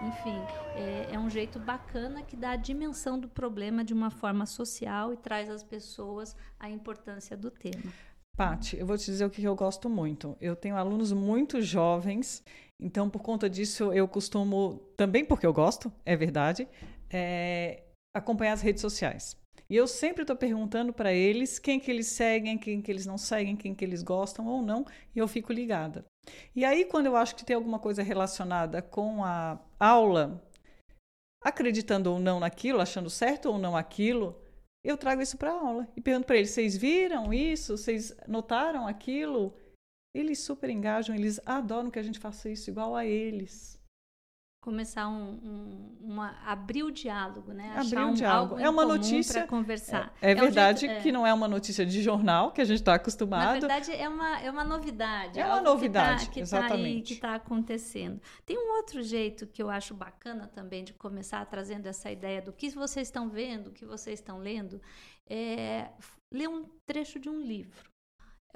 Enfim, 0.07 0.39
é, 0.77 1.09
é 1.15 1.19
um 1.19 1.29
jeito 1.29 1.59
bacana 1.59 2.23
que 2.23 2.37
dá 2.37 2.51
a 2.51 2.57
dimensão 2.57 3.19
do 3.19 3.29
problema 3.29 3.83
de 3.83 3.93
uma 3.93 4.11
forma 4.11 4.47
social 4.47 5.13
e 5.13 5.17
traz 5.17 5.51
às 5.51 5.65
pessoas 5.65 6.37
a 6.61 6.71
importância 6.71 7.37
do 7.37 7.51
tema. 7.51 7.93
Pati, 8.37 8.77
eu 8.77 8.87
vou 8.87 8.99
te 8.99 9.07
dizer 9.07 9.25
o 9.25 9.31
que 9.31 9.43
eu 9.43 9.57
gosto 9.57 9.89
muito. 9.89 10.37
Eu 10.39 10.55
tenho 10.55 10.77
alunos 10.77 11.11
muito 11.11 11.63
jovens 11.63 12.45
então, 12.81 13.09
por 13.09 13.23
conta 13.23 13.49
disso, 13.49 13.93
eu 13.93 14.07
costumo, 14.07 14.81
também 14.97 15.25
porque 15.25 15.47
eu 15.47 15.53
gosto, 15.53 15.93
é 16.05 16.15
verdade, 16.15 16.69
é, 17.11 17.83
acompanhar 18.15 18.53
as 18.53 18.63
redes 18.63 18.83
sociais. 18.83 19.37
E 19.69 19.75
eu 19.75 19.87
sempre 19.89 20.23
estou 20.23 20.37
perguntando 20.37 20.93
para 20.93 21.13
eles 21.13 21.59
quem 21.59 21.81
que 21.81 21.91
eles 21.91 22.07
seguem, 22.07 22.57
quem 22.57 22.81
que 22.81 22.91
eles 22.91 23.05
não 23.05 23.19
seguem, 23.19 23.57
quem 23.57 23.75
que 23.75 23.85
eles 23.85 24.03
gostam 24.03 24.47
ou 24.47 24.63
não, 24.63 24.85
e 25.15 25.19
eu 25.19 25.27
fico 25.27 25.53
ligada. 25.53 26.05
E 26.55 26.65
aí, 26.65 26.85
quando 26.85 27.07
eu 27.07 27.17
acho 27.17 27.35
que 27.35 27.45
tem 27.45 27.57
alguma 27.57 27.79
coisa 27.79 28.03
relacionada 28.03 28.81
com 28.81 29.25
a 29.25 29.59
aula, 29.81 30.41
acreditando 31.43 32.13
ou 32.13 32.21
não 32.21 32.39
naquilo, 32.39 32.81
achando 32.81 33.11
certo 33.11 33.47
ou 33.47 33.59
não 33.59 33.77
aquilo, 33.77 34.41
eu 34.85 34.97
trago 34.97 35.21
isso 35.21 35.37
para 35.37 35.51
a 35.51 35.61
aula 35.61 35.89
e 35.97 36.01
pergunto 36.01 36.27
para 36.27 36.37
eles: 36.37 36.51
vocês 36.51 36.77
viram 36.77 37.33
isso? 37.33 37.77
Vocês 37.77 38.17
notaram 38.29 38.87
aquilo? 38.87 39.53
Eles 40.17 40.39
super 40.39 40.71
engajam, 40.71 41.15
eles 41.15 41.39
adoram 41.45 41.91
que 41.91 41.99
a 41.99 42.03
gente 42.03 42.19
faça 42.19 42.49
isso 42.49 42.71
igual 42.71 42.95
a 42.97 43.05
eles. 43.05 43.77
começar 44.63 45.07
um, 45.07 45.35
um, 45.45 45.97
uma 46.01 46.29
abrir 46.45 46.83
o 46.83 46.91
diálogo, 46.91 47.53
né? 47.53 47.69
Abrir 47.77 47.79
Achar 47.99 48.07
o 48.07 48.11
um, 48.11 48.15
diálogo. 48.15 48.55
algo 48.55 48.67
É 48.67 48.69
uma 48.69 48.85
notícia- 48.85 49.43
para 49.43 49.47
conversar. 49.49 50.13
É, 50.21 50.35
um 50.35 50.41
verdade 50.41 50.81
jeito- 50.81 50.93
é. 50.99 51.01
que 51.03 51.13
não 51.13 51.25
é 51.25 51.33
uma 51.33 51.47
notícia 51.47 51.87
de 51.87 52.03
jornal 52.03 52.51
que 52.51 52.61
a 52.61 52.65
gente 52.65 52.79
está 52.81 52.91
Na 52.91 52.97
acostumado. 52.97 53.61
verdade, 53.61 53.93
é 53.93 54.09
uma, 54.09 54.41
é 54.41 54.51
uma 54.51 54.65
novidade. 54.65 55.39
É 55.39 55.45
uma 55.45 55.59
algo 55.59 55.65
novidade, 55.71 56.31
que 56.31 56.41
está 56.41 56.59
exatamente. 56.59 57.03
que 57.07 57.13
está 57.15 57.37
acontecendo. 57.37 58.21
Tem 58.45 58.59
um 58.59 58.73
outro 58.79 59.05
jeito 59.05 59.47
que 59.47 59.63
eu 59.63 59.71
acho 59.71 59.95
bacana 59.95 60.49
também 60.49 60.83
de 60.83 60.93
começar 60.95 61.47
trazendo 61.47 61.87
essa 61.87 62.11
ideia 62.11 62.43
do 62.43 62.53
que 62.53 62.69
vocês 62.71 63.07
estão 63.07 63.29
vendo, 63.29 63.69
o 63.69 63.73
que 63.73 63.85
vocês 63.87 64.19
estão 64.19 64.39
lendo, 64.39 64.81
é 65.31 65.91
ler 66.35 66.49
um 66.49 66.65
trecho 66.85 67.21
de 67.21 67.29
um 67.29 67.41
livro. 67.41 67.89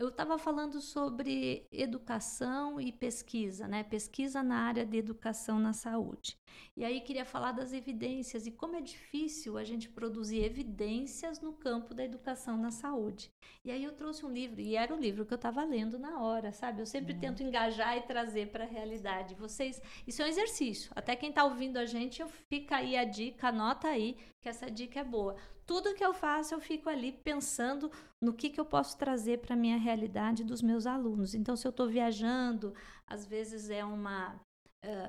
Eu 0.01 0.09
estava 0.09 0.39
falando 0.39 0.81
sobre 0.81 1.69
educação 1.71 2.81
e 2.81 2.91
pesquisa, 2.91 3.69
né? 3.69 3.85
Pesquisa 3.85 4.43
na 4.43 4.57
área 4.61 4.87
de 4.87 4.97
educação 4.97 5.59
na 5.59 5.75
saúde. 5.75 6.39
E 6.75 6.83
aí 6.83 7.03
queria 7.03 7.27
falar 7.27 7.53
das 7.53 7.75
evidências 7.75 8.47
e 8.47 8.51
como 8.51 8.77
é 8.77 8.81
difícil 8.81 9.59
a 9.59 9.63
gente 9.63 9.91
produzir 9.91 10.43
evidências 10.43 11.39
no 11.43 11.53
campo 11.53 11.93
da 11.93 12.03
educação 12.03 12.57
na 12.57 12.71
saúde. 12.71 13.31
E 13.63 13.71
aí 13.71 13.85
eu 13.85 13.93
trouxe 13.93 14.25
um 14.25 14.33
livro, 14.33 14.59
e 14.63 14.75
era 14.75 14.95
o 14.95 14.99
livro 14.99 15.27
que 15.27 15.35
eu 15.35 15.37
estava 15.37 15.63
lendo 15.65 15.99
na 15.99 16.19
hora, 16.19 16.51
sabe? 16.51 16.81
Eu 16.81 16.87
sempre 16.87 17.13
tento 17.13 17.43
engajar 17.43 17.99
e 17.99 18.01
trazer 18.01 18.51
para 18.51 18.65
a 18.65 18.67
realidade. 18.67 19.35
Vocês, 19.35 19.83
isso 20.07 20.23
é 20.23 20.25
um 20.25 20.29
exercício. 20.29 20.91
Até 20.97 21.15
quem 21.15 21.29
está 21.29 21.45
ouvindo 21.45 21.77
a 21.77 21.85
gente, 21.85 22.23
eu 22.23 22.29
fica 22.49 22.77
aí 22.77 22.97
a 22.97 23.05
dica, 23.05 23.49
anota 23.49 23.89
aí 23.89 24.17
que 24.41 24.49
essa 24.49 24.71
dica 24.71 25.01
é 25.01 25.05
boa. 25.05 25.37
Tudo 25.71 25.95
que 25.95 26.05
eu 26.05 26.13
faço, 26.13 26.53
eu 26.53 26.61
fico 26.61 26.89
ali 26.89 27.13
pensando 27.13 27.93
no 28.21 28.33
que, 28.33 28.51
que 28.51 28.61
eu 28.61 28.65
posso 28.65 28.99
trazer 28.99 29.39
para 29.39 29.55
a 29.55 29.57
minha 29.57 29.77
realidade 29.79 30.43
dos 30.43 30.61
meus 30.63 30.85
alunos. 30.85 31.33
Então, 31.33 31.55
se 31.55 31.65
eu 31.65 31.71
estou 31.71 31.87
viajando, 31.89 32.75
às 33.07 33.25
vezes 33.25 33.71
é 33.71 33.85
uma 33.85 34.41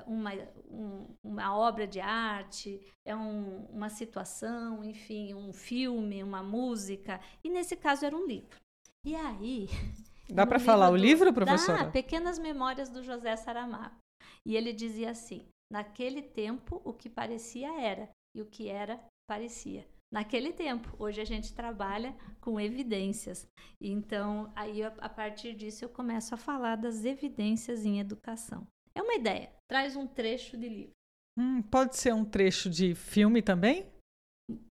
uma, 0.06 0.30
um- 0.70 1.06
uma 1.24 1.56
obra 1.56 1.86
de 1.86 1.98
arte, 1.98 2.78
é 3.06 3.16
um- 3.16 3.64
uma 3.70 3.88
situação, 3.88 4.84
enfim, 4.84 5.32
um 5.34 5.50
filme, 5.50 6.22
uma 6.22 6.42
música. 6.42 7.18
E 7.42 7.48
nesse 7.48 7.74
caso 7.74 8.04
era 8.04 8.14
um 8.14 8.26
livro. 8.26 8.56
E 9.04 9.14
aí. 9.16 9.66
Dá 10.30 10.46
para 10.46 10.60
falar 10.60 10.90
o 10.90 10.92
do- 10.92 10.98
livro, 10.98 11.32
professora? 11.32 11.84
Dá, 11.86 11.90
Pequenas 11.90 12.38
Memórias 12.38 12.88
do 12.90 13.02
José 13.02 13.34
Saramago. 13.34 13.96
E 14.46 14.54
ele 14.54 14.72
dizia 14.74 15.10
assim: 15.10 15.44
naquele 15.72 16.22
tempo 16.22 16.80
o 16.84 16.92
que 16.92 17.08
parecia 17.08 17.72
era, 17.80 18.10
e 18.36 18.42
o 18.42 18.46
que 18.46 18.68
era 18.68 19.00
parecia. 19.26 19.84
Naquele 20.12 20.52
tempo, 20.52 20.94
hoje 20.98 21.22
a 21.22 21.24
gente 21.24 21.54
trabalha 21.54 22.14
com 22.38 22.60
evidências. 22.60 23.48
Então, 23.80 24.52
aí 24.54 24.82
a 24.82 25.08
partir 25.08 25.54
disso 25.54 25.86
eu 25.86 25.88
começo 25.88 26.34
a 26.34 26.36
falar 26.36 26.76
das 26.76 27.06
evidências 27.06 27.86
em 27.86 27.98
educação. 27.98 28.66
É 28.94 29.00
uma 29.00 29.14
ideia, 29.14 29.50
traz 29.66 29.96
um 29.96 30.06
trecho 30.06 30.58
de 30.58 30.68
livro. 30.68 30.92
Hum, 31.38 31.62
pode 31.62 31.96
ser 31.96 32.12
um 32.12 32.26
trecho 32.26 32.68
de 32.68 32.94
filme 32.94 33.40
também? 33.40 33.86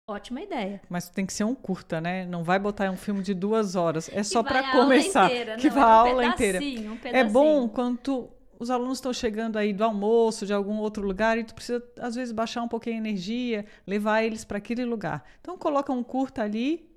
Ótima 0.07 0.41
ideia. 0.41 0.79
Mas 0.87 1.09
tem 1.09 1.25
que 1.25 1.33
ser 1.33 1.43
um 1.43 1.55
curta, 1.55 1.99
né? 1.99 2.23
Não 2.25 2.43
vai 2.43 2.59
botar 2.59 2.91
um 2.91 2.97
filme 2.97 3.23
de 3.23 3.33
duas 3.33 3.75
horas. 3.75 4.09
É 4.13 4.21
só 4.21 4.43
para 4.43 4.71
começar. 4.71 5.25
inteira, 5.25 5.55
que 5.55 5.69
não, 5.69 5.75
vai 5.75 5.83
é 5.83 5.85
a 5.85 5.89
um 5.89 6.07
aula 6.07 6.25
inteira. 6.25 6.59
um 6.59 6.99
É 7.05 7.23
bom 7.23 7.67
quando 7.67 8.29
os 8.61 8.69
alunos 8.69 8.99
estão 8.99 9.11
chegando 9.11 9.57
aí 9.57 9.73
do 9.73 9.83
almoço, 9.83 10.45
de 10.45 10.53
algum 10.53 10.77
outro 10.77 11.03
lugar, 11.03 11.35
e 11.35 11.43
tu 11.43 11.55
precisa, 11.55 11.83
às 11.99 12.13
vezes, 12.13 12.31
baixar 12.31 12.61
um 12.61 12.67
pouquinho 12.67 12.97
a 12.97 12.99
energia, 12.99 13.65
levar 13.87 14.21
eles 14.21 14.45
para 14.45 14.59
aquele 14.59 14.85
lugar. 14.85 15.25
Então, 15.39 15.57
coloca 15.57 15.91
um 15.91 16.03
curta 16.03 16.43
ali 16.43 16.87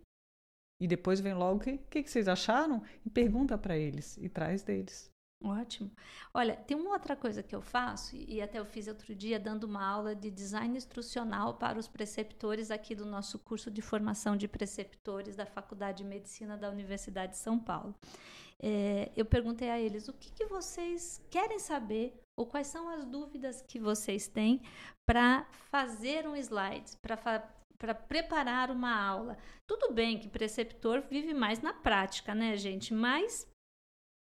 e 0.78 0.86
depois 0.86 1.20
vem 1.20 1.32
logo 1.32 1.56
o 1.56 1.60
que, 1.60 1.78
que, 1.88 2.02
que 2.02 2.10
vocês 2.10 2.28
acharam 2.28 2.82
e 3.02 3.08
pergunta 3.08 3.56
para 3.56 3.78
eles 3.78 4.18
e 4.18 4.28
traz 4.28 4.62
deles. 4.62 5.10
Ótimo. 5.44 5.90
Olha, 6.32 6.56
tem 6.56 6.74
uma 6.74 6.92
outra 6.92 7.14
coisa 7.14 7.42
que 7.42 7.54
eu 7.54 7.60
faço, 7.60 8.16
e 8.16 8.40
até 8.40 8.58
eu 8.58 8.64
fiz 8.64 8.88
outro 8.88 9.14
dia 9.14 9.38
dando 9.38 9.64
uma 9.64 9.84
aula 9.86 10.14
de 10.14 10.30
design 10.30 10.74
instrucional 10.74 11.54
para 11.54 11.78
os 11.78 11.86
preceptores 11.86 12.70
aqui 12.70 12.94
do 12.94 13.04
nosso 13.04 13.38
curso 13.38 13.70
de 13.70 13.82
formação 13.82 14.38
de 14.38 14.48
preceptores 14.48 15.36
da 15.36 15.44
Faculdade 15.44 15.98
de 15.98 16.04
Medicina 16.04 16.56
da 16.56 16.70
Universidade 16.70 17.32
de 17.32 17.38
São 17.38 17.58
Paulo. 17.58 17.94
É, 18.58 19.12
eu 19.14 19.26
perguntei 19.26 19.68
a 19.68 19.78
eles 19.78 20.08
o 20.08 20.14
que, 20.14 20.32
que 20.32 20.46
vocês 20.46 21.20
querem 21.30 21.58
saber 21.58 22.18
ou 22.38 22.46
quais 22.46 22.68
são 22.68 22.88
as 22.88 23.04
dúvidas 23.04 23.60
que 23.60 23.78
vocês 23.78 24.26
têm 24.26 24.62
para 25.06 25.46
fazer 25.70 26.26
um 26.26 26.34
slide, 26.34 26.96
para 27.02 27.16
para 27.76 27.94
preparar 27.94 28.70
uma 28.70 28.96
aula. 28.96 29.36
Tudo 29.66 29.92
bem 29.92 30.18
que 30.18 30.28
preceptor 30.28 31.02
vive 31.02 31.34
mais 31.34 31.60
na 31.60 31.74
prática, 31.74 32.34
né, 32.34 32.56
gente? 32.56 32.94
Mas 32.94 33.46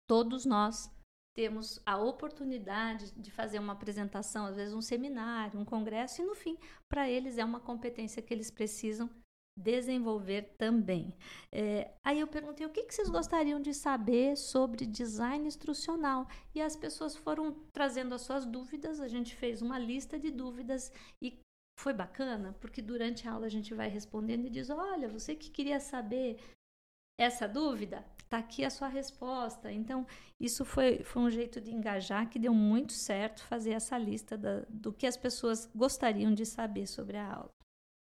todos 0.08 0.46
nós 0.46 0.89
temos 1.35 1.81
a 1.85 1.97
oportunidade 1.97 3.11
de 3.11 3.31
fazer 3.31 3.59
uma 3.59 3.73
apresentação, 3.73 4.45
às 4.45 4.55
vezes 4.55 4.73
um 4.73 4.81
seminário, 4.81 5.59
um 5.59 5.65
congresso, 5.65 6.21
e 6.21 6.25
no 6.25 6.35
fim, 6.35 6.57
para 6.87 7.09
eles 7.09 7.37
é 7.37 7.45
uma 7.45 7.59
competência 7.59 8.21
que 8.21 8.33
eles 8.33 8.51
precisam 8.51 9.09
desenvolver 9.55 10.55
também. 10.57 11.13
É, 11.51 11.91
aí 12.03 12.19
eu 12.19 12.27
perguntei 12.27 12.65
o 12.65 12.71
que, 12.71 12.83
que 12.83 12.93
vocês 12.93 13.09
gostariam 13.09 13.61
de 13.61 13.73
saber 13.73 14.35
sobre 14.35 14.85
design 14.85 15.47
instrucional 15.47 16.27
e 16.55 16.61
as 16.61 16.75
pessoas 16.75 17.15
foram 17.15 17.53
trazendo 17.71 18.15
as 18.15 18.21
suas 18.21 18.45
dúvidas. 18.45 18.99
A 18.99 19.07
gente 19.07 19.35
fez 19.35 19.61
uma 19.61 19.77
lista 19.77 20.17
de 20.17 20.31
dúvidas 20.31 20.91
e 21.21 21.39
foi 21.79 21.93
bacana 21.93 22.55
porque 22.59 22.81
durante 22.81 23.27
a 23.27 23.33
aula 23.33 23.45
a 23.45 23.49
gente 23.49 23.73
vai 23.73 23.89
respondendo 23.89 24.45
e 24.47 24.49
diz: 24.49 24.69
olha, 24.69 25.07
você 25.07 25.35
que 25.35 25.51
queria 25.51 25.79
saber 25.79 26.39
essa 27.19 27.47
dúvida, 27.47 28.03
está 28.33 28.37
aqui 28.39 28.65
a 28.65 28.69
sua 28.69 28.87
resposta. 28.87 29.71
Então, 29.71 30.05
isso 30.39 30.65
foi, 30.65 31.03
foi 31.03 31.21
um 31.21 31.29
jeito 31.29 31.61
de 31.61 31.71
engajar 31.71 32.27
que 32.27 32.39
deu 32.39 32.53
muito 32.53 32.91
certo 32.91 33.43
fazer 33.43 33.71
essa 33.71 33.97
lista 33.97 34.35
da, 34.35 34.65
do 34.69 34.91
que 34.91 35.05
as 35.05 35.15
pessoas 35.15 35.69
gostariam 35.75 36.33
de 36.33 36.45
saber 36.45 36.87
sobre 36.87 37.17
a 37.17 37.31
aula. 37.31 37.51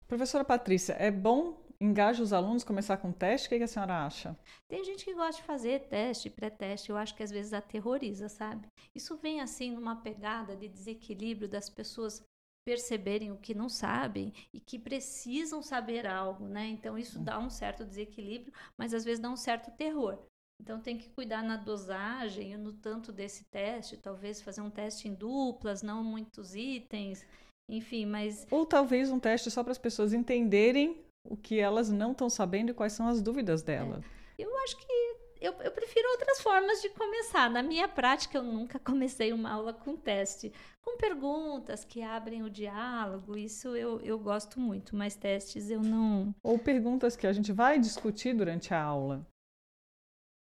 Professora 0.07 0.45
Patrícia, 0.45 0.93
é 0.93 1.11
bom 1.11 1.61
engajar 1.79 2.21
os 2.21 2.31
alunos, 2.31 2.63
começar 2.63 2.97
com 2.97 3.11
teste? 3.11 3.47
O 3.47 3.49
que, 3.49 3.57
que 3.57 3.63
a 3.63 3.67
senhora 3.67 4.05
acha? 4.05 4.37
Tem 4.69 4.83
gente 4.83 5.03
que 5.03 5.13
gosta 5.13 5.41
de 5.41 5.47
fazer 5.47 5.87
teste, 5.87 6.29
pré-teste, 6.29 6.91
eu 6.91 6.97
acho 6.97 7.15
que 7.15 7.23
às 7.23 7.31
vezes 7.31 7.53
aterroriza, 7.53 8.29
sabe? 8.29 8.67
Isso 8.95 9.17
vem 9.17 9.41
assim 9.41 9.71
numa 9.71 9.95
pegada 9.95 10.55
de 10.55 10.67
desequilíbrio 10.67 11.49
das 11.49 11.69
pessoas 11.69 12.23
perceberem 12.65 13.31
o 13.31 13.37
que 13.37 13.53
não 13.53 13.69
sabem 13.69 14.33
e 14.53 14.59
que 14.59 14.77
precisam 14.77 15.61
saber 15.61 16.05
algo, 16.05 16.47
né? 16.47 16.67
Então 16.67 16.97
isso 16.97 17.19
dá 17.19 17.39
um 17.39 17.49
certo 17.49 17.83
desequilíbrio, 17.83 18.53
mas 18.77 18.93
às 18.93 19.03
vezes 19.03 19.19
dá 19.19 19.29
um 19.29 19.37
certo 19.37 19.71
terror. 19.71 20.19
Então 20.61 20.79
tem 20.79 20.97
que 20.97 21.09
cuidar 21.09 21.41
na 21.41 21.57
dosagem 21.57 22.53
e 22.53 22.57
no 22.57 22.73
tanto 22.73 23.11
desse 23.11 23.45
teste, 23.45 23.97
talvez 23.97 24.41
fazer 24.41 24.61
um 24.61 24.69
teste 24.69 25.07
em 25.07 25.13
duplas, 25.13 25.81
não 25.81 26.03
muitos 26.03 26.53
itens, 26.53 27.25
enfim, 27.67 28.05
mas 28.05 28.45
Ou 28.51 28.65
talvez 28.65 29.11
um 29.11 29.19
teste 29.19 29.49
só 29.49 29.63
para 29.63 29.71
as 29.71 29.79
pessoas 29.79 30.13
entenderem 30.13 31.03
o 31.27 31.35
que 31.35 31.59
elas 31.59 31.89
não 31.89 32.11
estão 32.11 32.29
sabendo 32.29 32.69
e 32.69 32.73
quais 32.73 32.93
são 32.93 33.07
as 33.07 33.21
dúvidas 33.21 33.63
delas. 33.63 34.03
eu 34.37 34.55
acho 34.59 34.77
que 34.77 35.20
eu, 35.41 35.53
eu, 35.53 35.71
prefiro 35.71 36.07
outras 36.11 36.39
formas 36.39 36.81
de 36.81 36.89
começar. 36.89 37.49
Na 37.49 37.63
minha 37.63 37.87
prática, 37.87 38.37
eu 38.37 38.43
nunca 38.43 38.77
comecei 38.79 39.33
uma 39.33 39.51
aula 39.51 39.73
com 39.73 39.97
teste. 39.97 40.53
Com 40.81 40.97
perguntas 40.97 41.83
que 41.83 42.01
abrem 42.01 42.43
o 42.43 42.49
diálogo, 42.49 43.35
isso 43.35 43.75
eu, 43.75 43.99
eu 44.01 44.19
gosto 44.19 44.59
muito, 44.59 44.95
mas 44.95 45.15
testes 45.15 45.69
eu 45.69 45.81
não. 45.81 46.33
Ou 46.43 46.59
perguntas 46.59 47.15
que 47.15 47.25
a 47.25 47.33
gente 47.33 47.51
vai 47.51 47.79
discutir 47.79 48.33
durante 48.33 48.73
a 48.73 48.81
aula. 48.81 49.25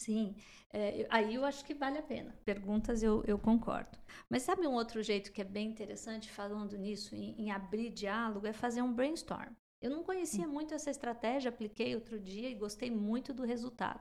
Sim, 0.01 0.37
é, 0.73 1.07
aí 1.11 1.35
eu 1.35 1.45
acho 1.45 1.65
que 1.65 1.75
vale 1.75 1.99
a 1.99 2.03
pena. 2.03 2.35
Perguntas 2.45 3.03
eu, 3.03 3.25
eu 3.27 3.39
concordo. 3.39 3.99
Mas 4.29 4.43
sabe 4.43 4.67
um 4.67 4.75
outro 4.75 5.03
jeito 5.03 5.33
que 5.33 5.41
é 5.41 5.45
bem 5.45 5.69
interessante, 5.69 6.31
falando 6.31 6.77
nisso, 6.77 7.15
em, 7.15 7.35
em 7.41 7.51
abrir 7.51 7.91
diálogo, 7.91 8.47
é 8.47 8.53
fazer 8.53 8.83
um 8.83 8.93
brainstorm. 8.93 9.53
Eu 9.81 9.91
não 9.91 10.03
conhecia 10.03 10.47
muito 10.47 10.75
essa 10.75 10.91
estratégia, 10.91 11.51
apliquei 11.51 11.95
outro 11.95 12.19
dia 12.19 12.51
e 12.51 12.55
gostei 12.55 12.91
muito 12.91 13.33
do 13.33 13.45
resultado. 13.45 14.01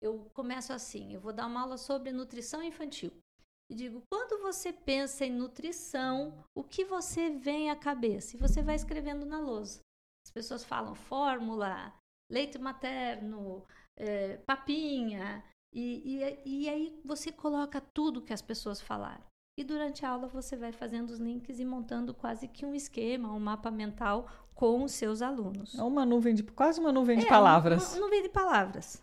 Eu 0.00 0.30
começo 0.34 0.72
assim: 0.72 1.12
eu 1.12 1.20
vou 1.20 1.32
dar 1.32 1.46
uma 1.46 1.62
aula 1.62 1.76
sobre 1.76 2.12
nutrição 2.12 2.62
infantil. 2.62 3.12
E 3.70 3.74
digo, 3.74 4.02
quando 4.10 4.40
você 4.42 4.72
pensa 4.72 5.24
em 5.24 5.32
nutrição, 5.32 6.44
o 6.54 6.62
que 6.62 6.84
você 6.84 7.30
vem 7.30 7.70
à 7.70 7.76
cabeça? 7.76 8.36
E 8.36 8.38
você 8.38 8.62
vai 8.62 8.76
escrevendo 8.76 9.26
na 9.26 9.40
lousa. 9.40 9.80
As 10.24 10.30
pessoas 10.30 10.64
falam 10.64 10.94
fórmula, 10.94 11.92
leite 12.30 12.58
materno, 12.58 13.64
é, 13.98 14.36
papinha, 14.38 15.44
e, 15.74 16.22
e, 16.44 16.62
e 16.64 16.68
aí 16.68 17.00
você 17.04 17.32
coloca 17.32 17.80
tudo 17.80 18.22
que 18.22 18.32
as 18.32 18.42
pessoas 18.42 18.80
falaram. 18.80 19.24
E 19.58 19.64
durante 19.64 20.04
a 20.04 20.10
aula 20.10 20.28
você 20.28 20.56
vai 20.56 20.70
fazendo 20.70 21.10
os 21.10 21.18
links 21.18 21.58
e 21.58 21.64
montando 21.64 22.14
quase 22.14 22.46
que 22.46 22.64
um 22.64 22.74
esquema, 22.74 23.32
um 23.32 23.40
mapa 23.40 23.70
mental 23.70 24.28
com 24.54 24.84
os 24.84 24.92
seus 24.92 25.22
alunos. 25.22 25.74
É 25.74 25.82
uma 25.82 26.04
nuvem 26.04 26.34
de 26.34 26.42
quase 26.42 26.78
uma 26.78 26.92
nuvem 26.92 27.18
de 27.18 27.26
é, 27.26 27.28
palavras. 27.28 27.88
Uma, 27.88 27.96
uma 27.96 28.00
nuvem 28.04 28.22
de 28.22 28.28
palavras. 28.28 29.02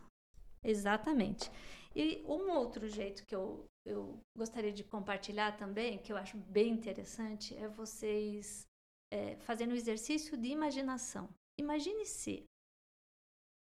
Exatamente. 0.63 1.51
E 1.95 2.23
um 2.25 2.49
outro 2.51 2.87
jeito 2.87 3.25
que 3.25 3.35
eu, 3.35 3.65
eu 3.85 4.19
gostaria 4.35 4.71
de 4.71 4.83
compartilhar 4.83 5.57
também, 5.57 5.99
que 5.99 6.11
eu 6.11 6.17
acho 6.17 6.37
bem 6.37 6.71
interessante, 6.71 7.55
é 7.55 7.67
vocês 7.67 8.67
é, 9.11 9.35
fazendo 9.37 9.71
o 9.71 9.75
exercício 9.75 10.35
de 10.35 10.47
imaginação. 10.47 11.29
Imagine 11.59 12.05
se. 12.05 12.45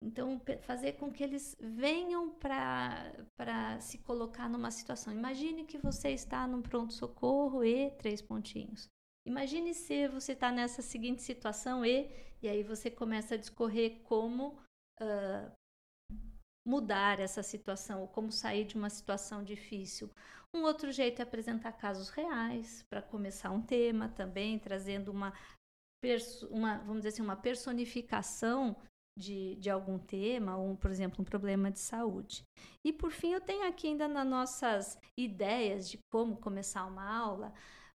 Então, 0.01 0.39
fazer 0.61 0.93
com 0.93 1.11
que 1.11 1.23
eles 1.23 1.57
venham 1.59 2.29
para 2.29 3.81
se 3.81 3.97
colocar 3.97 4.47
numa 4.47 4.71
situação. 4.71 5.11
Imagine 5.11 5.65
que 5.65 5.77
você 5.77 6.11
está 6.11 6.47
num 6.47 6.61
pronto-socorro 6.61 7.65
e 7.65 7.91
três 7.91 8.21
pontinhos. 8.21 8.87
Imagine 9.25 9.73
se 9.73 10.07
você 10.07 10.31
está 10.31 10.51
nessa 10.51 10.81
seguinte 10.81 11.21
situação 11.21 11.85
e, 11.85 12.09
e 12.41 12.47
aí 12.47 12.63
você 12.63 12.89
começa 12.89 13.35
a 13.35 13.37
discorrer 13.37 13.99
como 14.03 14.57
uh, 15.01 15.51
mudar 16.69 17.19
essa 17.19 17.41
situação, 17.41 18.01
ou 18.01 18.07
como 18.07 18.31
sair 18.31 18.63
de 18.63 18.75
uma 18.75 18.91
situação 18.91 19.43
difícil. 19.43 20.07
Um 20.53 20.61
outro 20.61 20.91
jeito 20.91 21.19
é 21.19 21.23
apresentar 21.23 21.71
casos 21.71 22.09
reais 22.09 22.85
para 22.87 23.01
começar 23.01 23.49
um 23.49 23.61
tema 23.61 24.07
também, 24.09 24.59
trazendo 24.59 25.09
uma, 25.11 25.33
uma, 26.51 26.77
vamos 26.77 26.97
dizer 26.97 27.09
assim, 27.09 27.21
uma 27.23 27.35
personificação 27.35 28.75
de, 29.17 29.55
de 29.55 29.69
algum 29.69 29.97
tema, 29.97 30.57
um, 30.57 30.75
por 30.75 30.91
exemplo, 30.91 31.21
um 31.21 31.25
problema 31.25 31.71
de 31.71 31.79
saúde. 31.79 32.43
E 32.85 32.93
por 32.93 33.11
fim, 33.11 33.33
eu 33.33 33.41
tenho 33.41 33.67
aqui 33.67 33.87
ainda 33.87 34.07
nas 34.07 34.27
nossas 34.27 34.99
ideias 35.17 35.89
de 35.89 35.97
como 36.11 36.37
começar 36.37 36.85
uma 36.85 37.03
aula, 37.03 37.51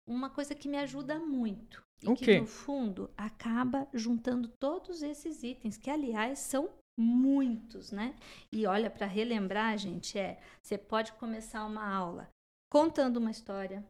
uma 0.05 0.31
coisa 0.31 0.55
que 0.55 0.67
me 0.67 0.77
ajuda 0.77 1.19
muito. 1.19 1.83
E 2.01 2.09
o 2.09 2.15
que, 2.15 2.39
no 2.39 2.47
fundo, 2.47 3.09
acaba 3.15 3.87
juntando 3.93 4.47
todos 4.47 5.03
esses 5.03 5.43
itens, 5.43 5.77
que, 5.77 5.89
aliás, 5.89 6.39
são 6.39 6.69
muitos, 6.97 7.91
né? 7.91 8.15
E 8.51 8.65
olha, 8.65 8.89
para 8.89 9.05
relembrar, 9.05 9.77
gente, 9.77 10.17
é: 10.17 10.39
você 10.61 10.77
pode 10.77 11.13
começar 11.13 11.65
uma 11.65 11.87
aula 11.87 12.29
contando 12.71 13.17
uma 13.17 13.31
história, 13.31 13.85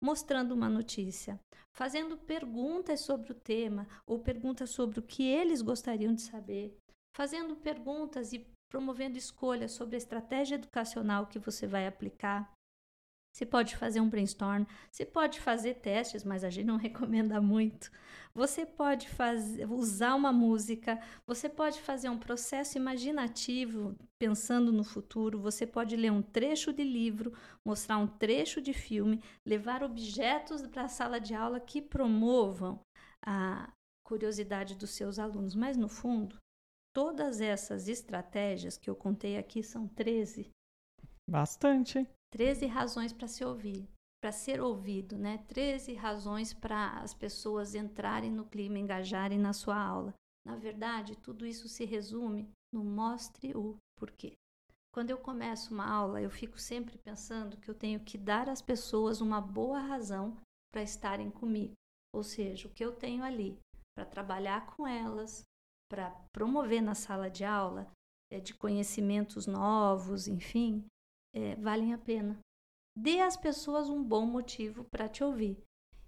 mostrando 0.00 0.52
uma 0.52 0.68
notícia, 0.68 1.40
fazendo 1.76 2.16
perguntas 2.16 3.00
sobre 3.00 3.32
o 3.32 3.34
tema 3.34 3.86
ou 4.06 4.18
perguntas 4.18 4.70
sobre 4.70 4.98
o 5.00 5.02
que 5.02 5.24
eles 5.24 5.62
gostariam 5.62 6.14
de 6.14 6.22
saber, 6.22 6.76
fazendo 7.16 7.56
perguntas 7.56 8.32
e 8.32 8.46
promovendo 8.70 9.18
escolhas 9.18 9.72
sobre 9.72 9.96
a 9.96 9.98
estratégia 9.98 10.56
educacional 10.56 11.26
que 11.26 11.38
você 11.38 11.66
vai 11.66 11.86
aplicar. 11.86 12.52
Você 13.38 13.46
pode 13.46 13.76
fazer 13.76 14.00
um 14.00 14.08
brainstorm, 14.08 14.64
você 14.90 15.06
pode 15.06 15.38
fazer 15.38 15.74
testes, 15.74 16.24
mas 16.24 16.42
a 16.42 16.50
gente 16.50 16.66
não 16.66 16.74
recomenda 16.76 17.40
muito. 17.40 17.88
Você 18.34 18.66
pode 18.66 19.08
fazer, 19.08 19.64
usar 19.70 20.16
uma 20.16 20.32
música, 20.32 21.00
você 21.24 21.48
pode 21.48 21.80
fazer 21.80 22.08
um 22.08 22.18
processo 22.18 22.76
imaginativo 22.76 23.94
pensando 24.18 24.72
no 24.72 24.82
futuro, 24.82 25.38
você 25.38 25.64
pode 25.64 25.94
ler 25.94 26.10
um 26.10 26.20
trecho 26.20 26.72
de 26.72 26.82
livro, 26.82 27.32
mostrar 27.64 27.98
um 27.98 28.08
trecho 28.08 28.60
de 28.60 28.72
filme, 28.72 29.22
levar 29.46 29.84
objetos 29.84 30.66
para 30.66 30.86
a 30.86 30.88
sala 30.88 31.20
de 31.20 31.32
aula 31.32 31.60
que 31.60 31.80
promovam 31.80 32.80
a 33.24 33.72
curiosidade 34.04 34.74
dos 34.74 34.90
seus 34.90 35.16
alunos. 35.16 35.54
Mas 35.54 35.76
no 35.76 35.88
fundo, 35.88 36.40
todas 36.92 37.40
essas 37.40 37.86
estratégias 37.86 38.76
que 38.76 38.90
eu 38.90 38.96
contei 38.96 39.38
aqui 39.38 39.62
são 39.62 39.86
13. 39.86 40.50
Bastante. 41.30 42.04
13 42.30 42.66
razões 42.66 43.12
para 43.12 43.26
se 43.26 43.44
ouvir, 43.44 43.88
para 44.20 44.32
ser 44.32 44.60
ouvido, 44.60 45.16
né? 45.16 45.38
13 45.48 45.94
razões 45.94 46.52
para 46.52 47.00
as 47.00 47.14
pessoas 47.14 47.74
entrarem 47.74 48.30
no 48.30 48.44
clima, 48.44 48.78
engajarem 48.78 49.38
na 49.38 49.52
sua 49.52 49.80
aula. 49.80 50.14
Na 50.46 50.56
verdade, 50.56 51.16
tudo 51.16 51.46
isso 51.46 51.68
se 51.68 51.84
resume 51.84 52.48
no 52.72 52.84
mostre 52.84 53.56
o 53.56 53.76
porquê. 53.98 54.34
Quando 54.92 55.10
eu 55.10 55.18
começo 55.18 55.72
uma 55.72 55.86
aula, 55.86 56.20
eu 56.20 56.30
fico 56.30 56.58
sempre 56.58 56.98
pensando 56.98 57.56
que 57.58 57.70
eu 57.70 57.74
tenho 57.74 58.00
que 58.00 58.18
dar 58.18 58.48
às 58.48 58.60
pessoas 58.60 59.20
uma 59.20 59.40
boa 59.40 59.78
razão 59.78 60.36
para 60.72 60.82
estarem 60.82 61.30
comigo. 61.30 61.74
Ou 62.14 62.22
seja, 62.22 62.66
o 62.66 62.70
que 62.70 62.84
eu 62.84 62.92
tenho 62.92 63.22
ali 63.22 63.58
para 63.94 64.04
trabalhar 64.04 64.66
com 64.74 64.86
elas, 64.86 65.44
para 65.90 66.10
promover 66.32 66.82
na 66.82 66.94
sala 66.94 67.28
de 67.28 67.44
aula, 67.44 67.90
é, 68.32 68.40
de 68.40 68.54
conhecimentos 68.54 69.46
novos, 69.46 70.28
enfim, 70.28 70.84
é, 71.34 71.54
valem 71.56 71.92
a 71.92 71.98
pena. 71.98 72.38
Dê 72.96 73.20
às 73.20 73.36
pessoas 73.36 73.88
um 73.88 74.02
bom 74.02 74.26
motivo 74.26 74.84
para 74.84 75.08
te 75.08 75.22
ouvir. 75.22 75.56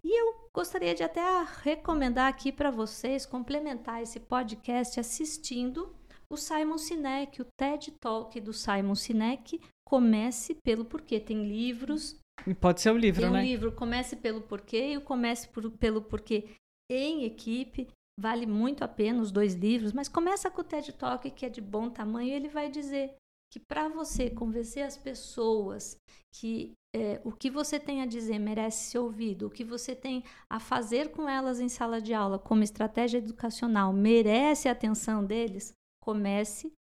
E 0.03 0.21
eu 0.21 0.49
gostaria 0.55 0.95
de 0.95 1.03
até 1.03 1.21
recomendar 1.63 2.29
aqui 2.29 2.51
para 2.51 2.71
vocês 2.71 3.27
complementar 3.27 4.03
esse 4.03 4.19
podcast 4.19 4.99
assistindo 4.99 5.95
o 6.31 6.37
Simon 6.37 6.79
Sinek, 6.79 7.43
o 7.43 7.47
TED 7.59 7.93
Talk 8.01 8.41
do 8.41 8.53
Simon 8.53 8.95
Sinek. 8.95 9.61
Comece 9.87 10.55
pelo 10.55 10.85
porquê. 10.85 11.21
Tem 11.21 11.47
livros. 11.47 12.19
Pode 12.61 12.81
ser 12.81 12.91
o 12.91 12.97
livro, 12.97 13.21
tem 13.21 13.29
um 13.29 13.35
né? 13.35 13.43
livro 13.43 13.73
Comece 13.73 14.17
pelo 14.17 14.41
porquê 14.41 14.93
e 14.93 14.97
o 14.97 15.03
Comece 15.03 15.47
por, 15.49 15.71
pelo 15.73 16.01
porquê 16.01 16.49
em 16.91 17.25
equipe. 17.25 17.87
Vale 18.19 18.47
muito 18.47 18.83
a 18.83 18.89
pena 18.89 19.21
os 19.21 19.31
dois 19.31 19.55
livros, 19.55 19.93
mas 19.93 20.09
começa 20.09 20.51
com 20.51 20.61
o 20.61 20.65
TED 20.65 20.93
Talk, 20.93 21.31
que 21.31 21.47
é 21.47 21.49
de 21.49 21.61
bom 21.61 21.91
tamanho, 21.91 22.29
e 22.29 22.33
ele 22.33 22.49
vai 22.49 22.71
dizer 22.71 23.15
que 23.51 23.59
para 23.59 23.89
você 23.89 24.31
convencer 24.31 24.85
as 24.85 24.97
pessoas 24.97 25.99
que 26.33 26.73
é, 26.95 27.21
o 27.25 27.33
que 27.33 27.51
você 27.51 27.79
tem 27.79 28.03
a 28.03 28.07
dizer 28.07 28.39
merece 28.39 28.91
ser 28.91 28.99
ouvido, 28.99 29.47
o 29.47 29.51
que 29.51 29.65
você 29.65 29.95
tem 29.95 30.25
a 30.49 30.59
fazer 30.59 31.11
com 31.11 31.29
elas 31.29 31.61
em 31.61 31.69
sala 31.69 32.01
de 32.01 32.15
aula 32.15 32.39
como 32.39 32.63
estratégia 32.63 33.19
educacional 33.19 33.93
merece 33.93 34.69
a 34.69 34.73
atenção 34.73 35.25
deles, 35.25 35.73
comece 36.01 36.73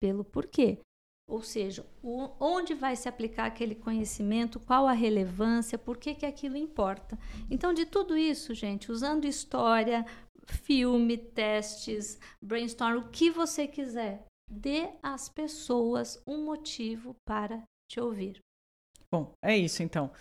pelo 0.00 0.24
porquê. 0.24 0.78
Ou 1.28 1.40
seja, 1.40 1.86
o, 2.02 2.28
onde 2.40 2.74
vai 2.74 2.96
se 2.96 3.08
aplicar 3.08 3.46
aquele 3.46 3.74
conhecimento, 3.74 4.60
qual 4.60 4.86
a 4.86 4.92
relevância, 4.92 5.78
por 5.78 5.96
que, 5.96 6.14
que 6.14 6.26
aquilo 6.26 6.56
importa. 6.56 7.18
Então, 7.48 7.72
de 7.72 7.86
tudo 7.86 8.16
isso, 8.16 8.52
gente, 8.52 8.90
usando 8.90 9.24
história, 9.24 10.04
filme, 10.46 11.16
testes, 11.16 12.18
brainstorm, 12.42 12.98
o 12.98 13.08
que 13.08 13.30
você 13.30 13.66
quiser, 13.66 14.26
dê 14.52 14.90
às 15.02 15.28
pessoas 15.28 16.22
um 16.26 16.44
motivo 16.44 17.16
para 17.26 17.62
te 17.90 17.98
ouvir. 17.98 18.38
Bom, 19.10 19.32
é 19.42 19.56
isso 19.56 19.82
então. 19.82 20.12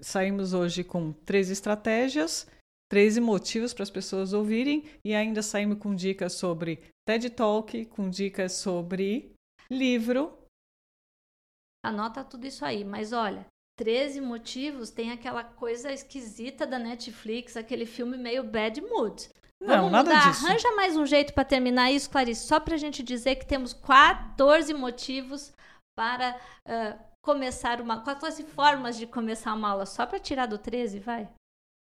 Saímos 0.00 0.54
hoje 0.54 0.82
com 0.82 1.12
três 1.12 1.50
estratégias, 1.50 2.46
13 2.90 3.20
motivos 3.20 3.74
para 3.74 3.82
as 3.82 3.90
pessoas 3.90 4.32
ouvirem 4.32 4.84
e 5.04 5.14
ainda 5.14 5.42
saímos 5.42 5.78
com 5.78 5.94
dicas 5.94 6.34
sobre 6.34 6.82
TED 7.06 7.30
Talk, 7.30 7.86
com 7.86 8.08
dicas 8.08 8.52
sobre 8.52 9.32
livro. 9.70 10.38
Anota 11.84 12.24
tudo 12.24 12.46
isso 12.46 12.64
aí, 12.64 12.84
mas 12.84 13.12
olha, 13.12 13.46
13 13.76 14.20
motivos 14.20 14.90
tem 14.90 15.10
aquela 15.10 15.42
coisa 15.42 15.92
esquisita 15.92 16.66
da 16.66 16.78
Netflix, 16.78 17.56
aquele 17.56 17.86
filme 17.86 18.16
meio 18.16 18.44
bad 18.44 18.80
mood. 18.80 19.28
Não, 19.62 19.76
Vamos 19.76 19.92
nada 19.92 20.10
mudar. 20.14 20.30
disso. 20.30 20.46
Arranja 20.46 20.72
mais 20.72 20.96
um 20.96 21.06
jeito 21.06 21.32
para 21.32 21.44
terminar 21.44 21.90
isso, 21.90 22.10
Clarice, 22.10 22.46
só 22.46 22.58
para 22.58 22.74
a 22.74 22.78
gente 22.78 23.02
dizer 23.02 23.36
que 23.36 23.46
temos 23.46 23.72
14 23.72 24.74
motivos 24.74 25.52
para 25.96 26.36
uh, 26.66 26.98
começar 27.22 27.80
uma. 27.80 28.02
14 28.02 28.42
formas 28.44 28.96
de 28.96 29.06
começar 29.06 29.54
uma 29.54 29.70
aula, 29.70 29.86
só 29.86 30.04
para 30.06 30.18
tirar 30.18 30.46
do 30.46 30.58
13, 30.58 30.98
vai? 30.98 31.28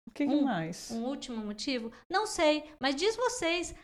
O 0.06 0.10
que 0.12 0.24
Um- 0.24 0.44
mais? 0.44 0.90
Um 0.90 1.04
último 1.04 1.38
motivo? 1.44 1.90
Não 2.10 2.26
sei, 2.26 2.70
mas 2.78 2.94
diz 2.94 3.16
vocês. 3.16 3.74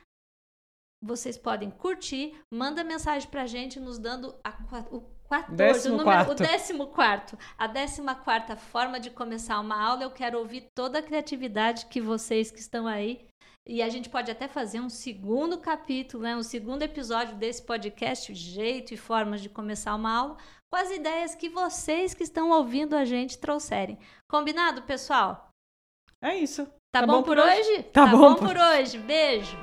Vocês 1.03 1.39
podem 1.39 1.71
curtir, 1.71 2.39
manda 2.53 2.85
mensagem 2.85 3.27
pra 3.31 3.47
gente 3.47 3.81
nos 3.81 3.99
dando 3.99 4.35
a, 4.45 4.51
o 4.95 5.01
14, 5.31 5.57
Décimo 5.57 5.95
o 5.95 5.99
número, 5.99 6.21
o 6.21 6.25
quarto. 6.27 6.43
décimo 6.43 6.87
quarto, 6.89 7.39
a 7.57 7.67
décima 7.67 8.15
quarta 8.15 8.55
forma 8.55 9.01
de 9.01 9.11
começar 9.11 9.59
uma 9.61 9.83
aula. 9.83 10.03
Eu 10.03 10.11
quero 10.11 10.39
ouvir 10.39 10.67
toda 10.77 10.99
a 10.99 11.03
criatividade 11.03 11.87
que 11.87 12.03
vocês 12.03 12.51
que 12.51 12.59
estão 12.61 12.87
aí. 12.87 13.27
E 13.67 13.83
a 13.83 13.89
gente 13.89 14.09
pode 14.09 14.31
até 14.31 14.49
fazer 14.49 14.81
um 14.81 14.89
segundo 14.89 15.59
capítulo, 15.59 16.23
né? 16.23 16.37
um 16.37 16.43
segundo 16.43 16.83
episódio 16.83 17.37
desse 17.37 17.63
podcast, 17.63 18.35
jeito 18.35 18.95
e 18.95 18.97
formas 18.97 19.41
de 19.41 19.49
começar 19.49 19.95
uma 19.95 20.13
aula, 20.17 20.37
com 20.73 20.77
as 20.79 20.91
ideias 20.91 21.35
que 21.35 21.49
vocês 21.49 22.15
que 22.15 22.23
estão 22.23 22.51
ouvindo 22.51 22.95
a 22.97 23.05
gente 23.05 23.39
trouxerem. 23.39 23.99
Combinado, 24.29 24.83
pessoal? 24.83 25.51
É 26.23 26.37
isso. 26.37 26.67
Tá, 26.93 27.01
Tá 27.01 27.07
bom, 27.07 27.13
bom 27.19 27.23
por 27.23 27.37
por 27.37 27.45
hoje? 27.47 27.83
Tá 27.85 28.07
bom 28.07 28.19
bom 28.19 28.35
por- 28.35 28.49
por 28.49 28.57
hoje. 28.57 28.99
Beijo. 28.99 29.57